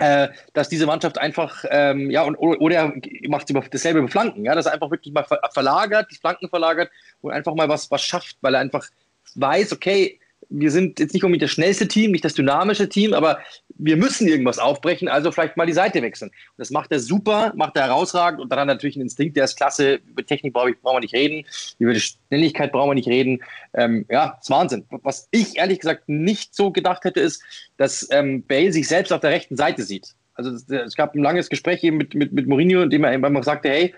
[0.02, 2.94] äh, dass diese Mannschaft einfach, ähm, ja, und, oder er
[3.30, 6.90] macht dasselbe mit Flanken, ja, dass er einfach wirklich mal verlagert, die Flanken verlagert
[7.22, 8.88] und einfach mal was, was schafft, weil er einfach
[9.36, 10.20] weiß, okay,
[10.52, 13.40] wir sind jetzt nicht unbedingt das schnellste Team, nicht das dynamische Team, aber
[13.70, 16.30] wir müssen irgendwas aufbrechen, also vielleicht mal die Seite wechseln.
[16.30, 19.56] Und das macht er super, macht er herausragend und dann natürlich ein Instinkt, der ist
[19.56, 19.96] klasse.
[20.08, 21.46] Über Technik brauchen wir nicht reden,
[21.80, 23.42] über die Schnelligkeit brauchen wir nicht reden.
[23.74, 24.86] Ähm, ja, ist Wahnsinn.
[24.90, 27.42] Was ich ehrlich gesagt nicht so gedacht hätte, ist,
[27.78, 30.14] dass ähm, Bale sich selbst auf der rechten Seite sieht.
[30.34, 33.44] Also es gab ein langes Gespräch eben mit, mit, mit Mourinho, in dem er einfach
[33.44, 33.94] sagte, hey,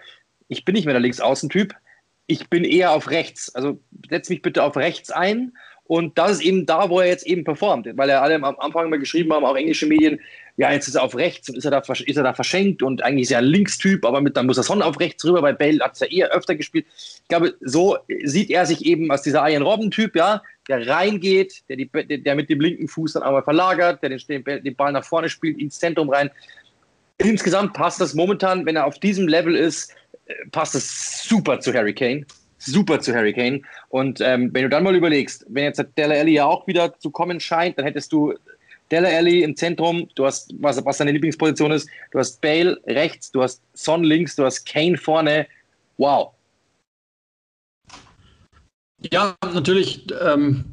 [0.47, 1.73] ich bin nicht mehr der Linksaußentyp,
[2.27, 3.53] ich bin eher auf rechts.
[3.53, 3.79] Also
[4.09, 5.53] setz mich bitte auf rechts ein
[5.85, 8.89] und das ist eben da, wo er jetzt eben performt, weil er alle am Anfang
[8.89, 10.19] mal geschrieben haben, auch englische Medien,
[10.55, 13.03] ja, jetzt ist er auf rechts und ist er da, ist er da verschenkt und
[13.03, 15.55] eigentlich ist er ein Linkstyp, aber mit, dann muss er schon auf rechts rüber, weil
[15.55, 16.85] Bale hat es ja eher öfter gespielt.
[16.95, 21.77] Ich glaube, so sieht er sich eben als dieser Ian Robben-Typ, ja, der reingeht, der,
[21.77, 21.89] die,
[22.23, 25.59] der mit dem linken Fuß dann einmal verlagert, der den, den Ball nach vorne spielt,
[25.59, 26.29] ins Zentrum rein.
[27.17, 29.91] Insgesamt passt das momentan, wenn er auf diesem Level ist,
[30.27, 32.25] äh, passt das super zu Harry Kane
[32.65, 33.61] super zu Harry Kane.
[33.89, 37.09] Und ähm, wenn du dann mal überlegst, wenn jetzt Della Alli ja auch wieder zu
[37.09, 38.33] kommen scheint, dann hättest du
[38.91, 43.31] Della Alli im Zentrum, du hast, was, was deine Lieblingsposition ist, du hast Bale rechts,
[43.31, 45.47] du hast Son links, du hast Kane vorne.
[45.97, 46.33] Wow.
[49.11, 50.63] Ja, natürlich ähm,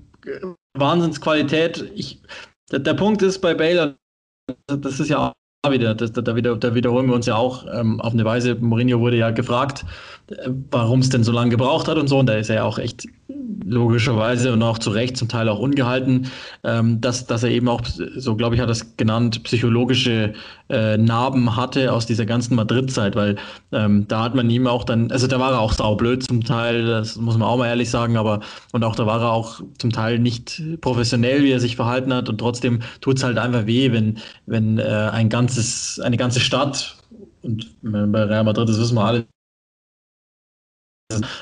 [0.74, 1.90] Wahnsinnsqualität.
[1.94, 2.20] Ich,
[2.70, 3.96] der, der Punkt ist bei Bale,
[4.66, 5.32] das ist ja
[5.68, 8.54] wieder, das, da, wieder, da wiederholen wir uns ja auch ähm, auf eine Weise.
[8.54, 9.84] Mourinho wurde ja gefragt,
[10.70, 12.18] warum es denn so lange gebraucht hat und so.
[12.18, 13.06] Und da ist er ja auch echt
[13.64, 16.26] logischerweise und auch zu Recht zum Teil auch ungehalten,
[16.64, 17.82] ähm, dass, dass er eben auch,
[18.16, 20.34] so glaube ich, hat er es genannt, psychologische
[20.68, 23.36] äh, Narben hatte aus dieser ganzen Madrid-Zeit, weil
[23.72, 26.84] ähm, da hat man ihm auch dann, also da war er auch saublöd zum Teil,
[26.86, 28.40] das muss man auch mal ehrlich sagen, aber
[28.72, 32.28] und auch da war er auch zum Teil nicht professionell, wie er sich verhalten hat.
[32.28, 36.96] Und trotzdem tut es halt einfach weh, wenn, wenn äh, ein ganzes, eine ganze Stadt
[37.42, 39.26] und bei Real Madrid, das wissen wir alle,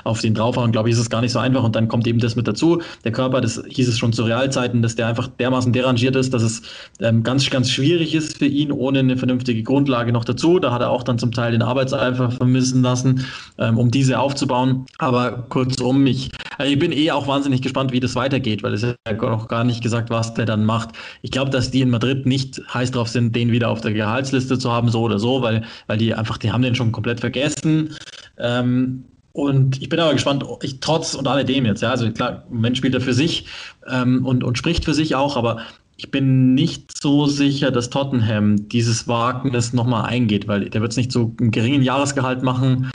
[0.05, 1.63] auf den draufhauen, glaube ich, ist es gar nicht so einfach.
[1.63, 2.83] Und dann kommt eben das mit dazu.
[3.05, 6.43] Der Körper, das hieß es schon zu Realzeiten, dass der einfach dermaßen derangiert ist, dass
[6.43, 6.63] es
[7.01, 10.59] ähm, ganz, ganz schwierig ist für ihn, ohne eine vernünftige Grundlage noch dazu.
[10.59, 13.25] Da hat er auch dann zum Teil den Arbeitseifer vermissen lassen,
[13.59, 14.87] ähm, um diese aufzubauen.
[14.99, 18.83] Aber kurzum, ich, also ich bin eh auch wahnsinnig gespannt, wie das weitergeht, weil es
[18.83, 20.91] ja noch gar nicht gesagt, was der dann macht.
[21.23, 24.59] Ich glaube, dass die in Madrid nicht heiß drauf sind, den wieder auf der Gehaltsliste
[24.59, 27.95] zu haben, so oder so, weil, weil die einfach, die haben den schon komplett vergessen.
[28.39, 29.05] Ähm,
[29.39, 32.95] und ich bin aber gespannt, ich, trotz und alledem jetzt, ja, also klar, Mensch spielt
[32.95, 33.47] er für sich
[33.87, 35.65] ähm, und, und spricht für sich auch, aber
[35.97, 40.97] ich bin nicht so sicher, dass Tottenham dieses Wagnis nochmal eingeht, weil der wird es
[40.97, 42.91] nicht so einen geringen Jahresgehalt machen.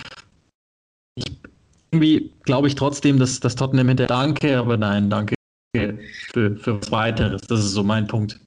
[1.15, 1.31] Ich,
[1.93, 5.35] irgendwie glaube ich trotzdem, dass, dass Tottenham hinter Danke, aber nein, danke
[5.73, 7.41] für, für was weiteres.
[7.43, 8.37] Das ist so mein Punkt.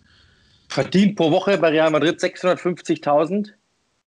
[0.68, 3.52] Verdient pro Woche bei Real Madrid 650.000,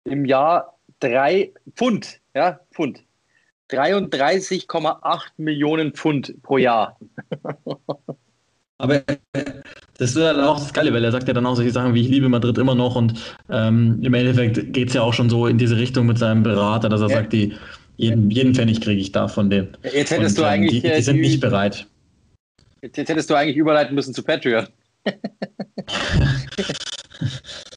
[0.06, 3.05] im Jahr drei Pfund, ja, Pfund.
[3.72, 6.98] 33,8 Millionen Pfund pro Jahr.
[8.78, 9.02] Aber
[9.98, 12.02] das ist dann auch das Geile, weil er sagt ja dann auch solche Sachen wie
[12.02, 13.14] ich liebe Madrid immer noch und
[13.50, 16.90] ähm, im Endeffekt geht es ja auch schon so in diese Richtung mit seinem Berater,
[16.90, 17.16] dass er ja.
[17.16, 17.56] sagt, die,
[17.96, 19.70] jeden, jeden Pfennig kriege ich da von dem.
[19.84, 20.82] Jetzt hättest und, du eigentlich.
[20.82, 21.88] Die, die sind nicht bereit.
[22.82, 24.68] Jetzt, jetzt hättest du eigentlich überleiten müssen zu Patreon.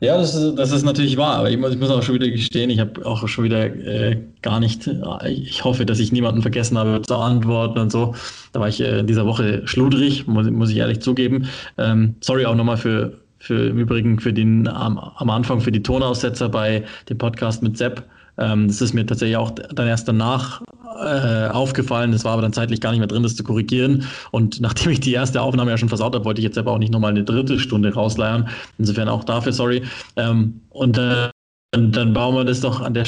[0.00, 2.28] Ja, das ist, das ist natürlich wahr, aber ich muss, ich muss auch schon wieder
[2.28, 6.42] gestehen, ich habe auch schon wieder äh, gar nicht, äh, ich hoffe, dass ich niemanden
[6.42, 8.14] vergessen habe zu antworten und so.
[8.52, 11.48] Da war ich äh, in dieser Woche schludrig, muss, muss ich ehrlich zugeben.
[11.78, 15.82] Ähm, sorry auch nochmal für, für im Übrigen für den am, am Anfang für die
[15.82, 18.04] Tonaussetzer bei dem Podcast mit Sepp.
[18.38, 20.62] Ähm, das ist mir tatsächlich auch dann erst danach
[20.98, 22.12] äh, aufgefallen.
[22.12, 24.06] Das war aber dann zeitlich gar nicht mehr drin, das zu korrigieren.
[24.30, 26.78] Und nachdem ich die erste Aufnahme ja schon versaut habe, wollte ich jetzt aber auch
[26.78, 28.48] nicht nochmal eine dritte Stunde rausleiern.
[28.78, 29.82] Insofern auch dafür sorry.
[30.16, 31.30] Ähm, und äh,
[31.72, 33.06] dann bauen wir das doch an der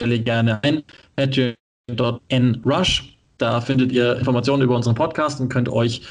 [0.00, 0.82] Stelle gerne ein.
[1.16, 3.16] Patreon.nrush.
[3.38, 6.02] Da findet ihr Informationen über unseren Podcast und könnt euch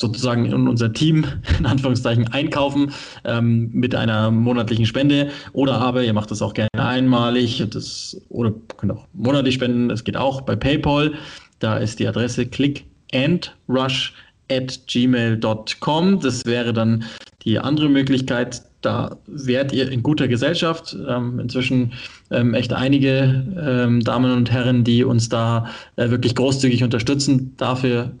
[0.00, 1.24] sozusagen in unser Team
[1.58, 2.92] in Anführungszeichen einkaufen
[3.24, 8.52] ähm, mit einer monatlichen Spende oder aber ihr macht das auch gerne einmalig das, oder
[8.76, 9.88] könnt auch monatlich spenden.
[9.88, 11.12] Das geht auch bei PayPal.
[11.58, 14.14] Da ist die Adresse clickandrush
[14.50, 16.20] at gmail.com.
[16.20, 17.04] Das wäre dann
[17.44, 18.62] die andere Möglichkeit.
[18.80, 20.96] Da wärt ihr in guter Gesellschaft.
[21.06, 21.92] Ähm, inzwischen
[22.30, 27.54] ähm, echt einige ähm, Damen und Herren, die uns da äh, wirklich großzügig unterstützen.
[27.58, 28.12] Dafür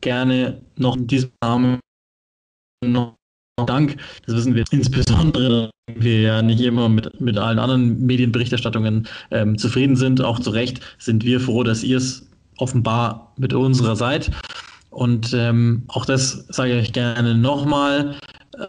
[0.00, 1.80] gerne noch in diesem Rahmen
[2.84, 3.14] noch
[3.66, 3.96] Dank.
[4.26, 9.96] Das wissen wir insbesondere, wir ja nicht immer mit, mit allen anderen Medienberichterstattungen ähm, zufrieden
[9.96, 10.22] sind.
[10.22, 12.28] Auch zu Recht sind wir froh, dass ihr es
[12.58, 14.30] offenbar mit unserer seid.
[14.90, 18.16] Und ähm, auch das sage ich gerne nochmal.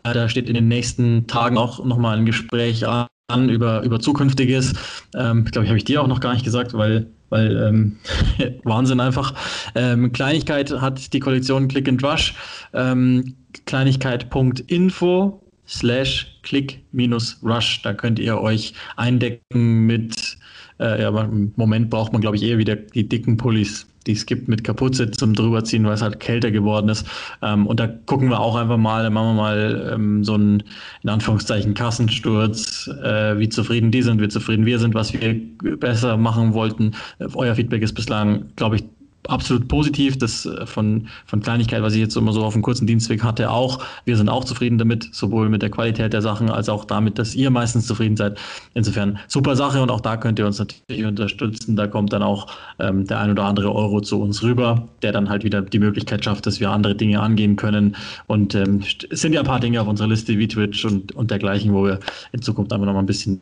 [0.03, 4.73] Äh, da steht in den nächsten Tagen auch nochmal ein Gespräch an über, über Zukünftiges.
[5.15, 7.97] Ähm, ich glaube, ich habe ich dir auch noch gar nicht gesagt, weil weil ähm,
[8.63, 9.33] Wahnsinn einfach.
[9.73, 12.35] Ähm, Kleinigkeit hat die Kollektion Click and Rush.
[12.73, 17.81] Ähm, Kleinigkeit.info slash click-rush.
[17.81, 20.37] Da könnt ihr euch eindecken mit,
[20.81, 24.25] äh, ja, im Moment braucht man, glaube ich, eher wieder die dicken Pullis die es
[24.25, 27.05] gibt mit Kapuze zum drüberziehen, weil es halt kälter geworden ist.
[27.41, 30.63] Ähm, und da gucken wir auch einfach mal, machen wir mal ähm, so einen,
[31.03, 35.39] in Anführungszeichen, Kassensturz, äh, wie zufrieden die sind, wie zufrieden wir sind, was wir
[35.77, 36.93] besser machen wollten.
[37.19, 38.83] Äh, euer Feedback ist bislang, glaube ich,
[39.27, 40.17] absolut positiv.
[40.17, 43.49] Das äh, von, von Kleinigkeit, was ich jetzt immer so auf dem kurzen Dienstweg hatte,
[43.49, 43.83] auch.
[44.05, 47.35] Wir sind auch zufrieden damit, sowohl mit der Qualität der Sachen als auch damit, dass
[47.35, 48.39] ihr meistens zufrieden seid.
[48.73, 51.75] Insofern super Sache und auch da könnt ihr uns natürlich unterstützen.
[51.75, 52.47] Da kommt dann auch
[52.79, 56.23] ähm, der ein oder andere Euro zu uns rüber, der dann halt wieder die Möglichkeit
[56.23, 57.95] schafft, dass wir andere Dinge angehen können.
[58.27, 61.31] Und ähm, es sind ja ein paar Dinge auf unserer Liste wie Twitch und, und
[61.31, 61.99] dergleichen, wo wir
[62.31, 63.41] in Zukunft einfach noch mal ein bisschen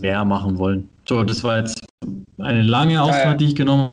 [0.00, 0.88] mehr machen wollen.
[1.06, 1.84] So, das war jetzt
[2.38, 3.90] eine lange Ausfahrt, die ich genommen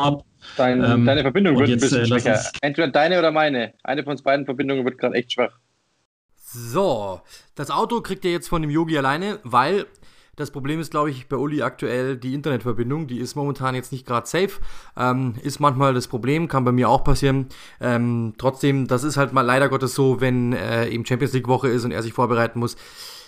[0.00, 0.24] habe.
[0.56, 2.42] Dein, ähm, deine Verbindung wird jetzt, ein bisschen äh, schwächer.
[2.62, 3.74] Entweder deine oder meine.
[3.82, 5.52] Eine von uns beiden Verbindungen wird gerade echt schwach.
[6.36, 7.20] So,
[7.54, 9.86] das Auto kriegt ihr jetzt von dem Yogi alleine, weil
[10.36, 13.06] das Problem ist, glaube ich, bei Uli aktuell die Internetverbindung.
[13.06, 14.60] Die ist momentan jetzt nicht gerade safe.
[14.96, 17.46] Ähm, ist manchmal das Problem, kann bei mir auch passieren.
[17.80, 21.68] Ähm, trotzdem, das ist halt mal leider Gottes so, wenn äh, eben Champions League Woche
[21.68, 22.76] ist und er sich vorbereiten muss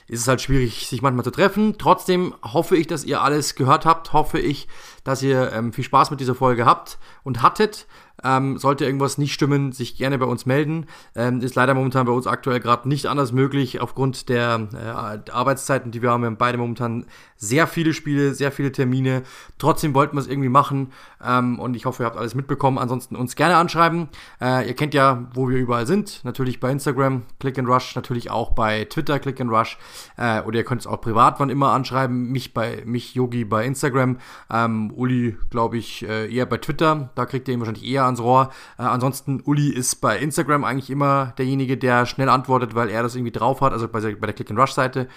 [0.08, 1.76] ist es halt schwierig, sich manchmal zu treffen.
[1.78, 4.12] Trotzdem hoffe ich, dass ihr alles gehört habt.
[4.12, 4.68] Hoffe ich,
[5.04, 7.86] dass ihr ähm, viel Spaß mit dieser Folge habt und hattet.
[8.24, 10.86] Ähm, sollte irgendwas nicht stimmen, sich gerne bei uns melden.
[11.14, 15.90] Ähm, ist leider momentan bei uns aktuell gerade nicht anders möglich aufgrund der äh, Arbeitszeiten,
[15.90, 16.22] die wir haben.
[16.22, 17.06] Wir haben beide momentan
[17.36, 19.22] sehr viele Spiele, sehr viele Termine.
[19.58, 20.92] Trotzdem wollten wir es irgendwie machen
[21.24, 22.78] ähm, und ich hoffe, ihr habt alles mitbekommen.
[22.78, 24.08] Ansonsten uns gerne anschreiben.
[24.40, 26.20] Äh, ihr kennt ja, wo wir überall sind.
[26.24, 29.76] Natürlich bei Instagram, Click and Rush, natürlich auch bei Twitter, Click and Rush.
[30.16, 32.30] Äh, oder ihr könnt es auch privat wann immer anschreiben.
[32.30, 34.18] Mich bei mich Yogi bei Instagram.
[34.48, 37.10] Ähm, Uli, glaube ich, äh, eher bei Twitter.
[37.16, 38.50] Da kriegt ihr ihn wahrscheinlich eher ans Rohr.
[38.78, 43.14] Äh, ansonsten, Uli ist bei Instagram eigentlich immer derjenige, der schnell antwortet, weil er das
[43.14, 45.08] irgendwie drauf hat, also bei bei der Click-and-Rush-Seite.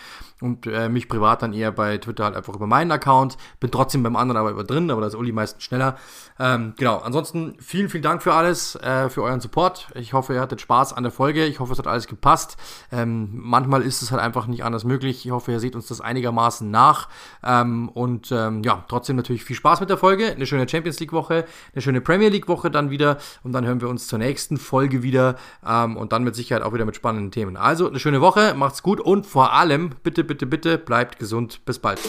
[0.41, 3.37] Und äh, mich privat dann eher bei Twitter halt einfach über meinen Account.
[3.61, 5.95] Bin trotzdem beim anderen aber über drin, aber da ist Uli meistens schneller.
[6.37, 9.87] Ähm, genau, ansonsten vielen, vielen Dank für alles, äh, für euren Support.
[9.95, 11.45] Ich hoffe, ihr hattet Spaß an der Folge.
[11.45, 12.57] Ich hoffe, es hat alles gepasst.
[12.91, 15.25] Ähm, manchmal ist es halt einfach nicht anders möglich.
[15.25, 17.07] Ich hoffe, ihr seht uns das einigermaßen nach.
[17.41, 20.31] Ähm, und ähm, ja, trotzdem natürlich viel Spaß mit der Folge.
[20.31, 23.79] Eine schöne Champions League Woche, eine schöne Premier League Woche dann wieder und dann hören
[23.79, 27.31] wir uns zur nächsten Folge wieder ähm, und dann mit Sicherheit auch wieder mit spannenden
[27.31, 27.55] Themen.
[27.55, 31.63] Also eine schöne Woche, macht's gut und vor allem bitte, bitte, bitte bleibt gesund.
[31.65, 31.99] Bis bald.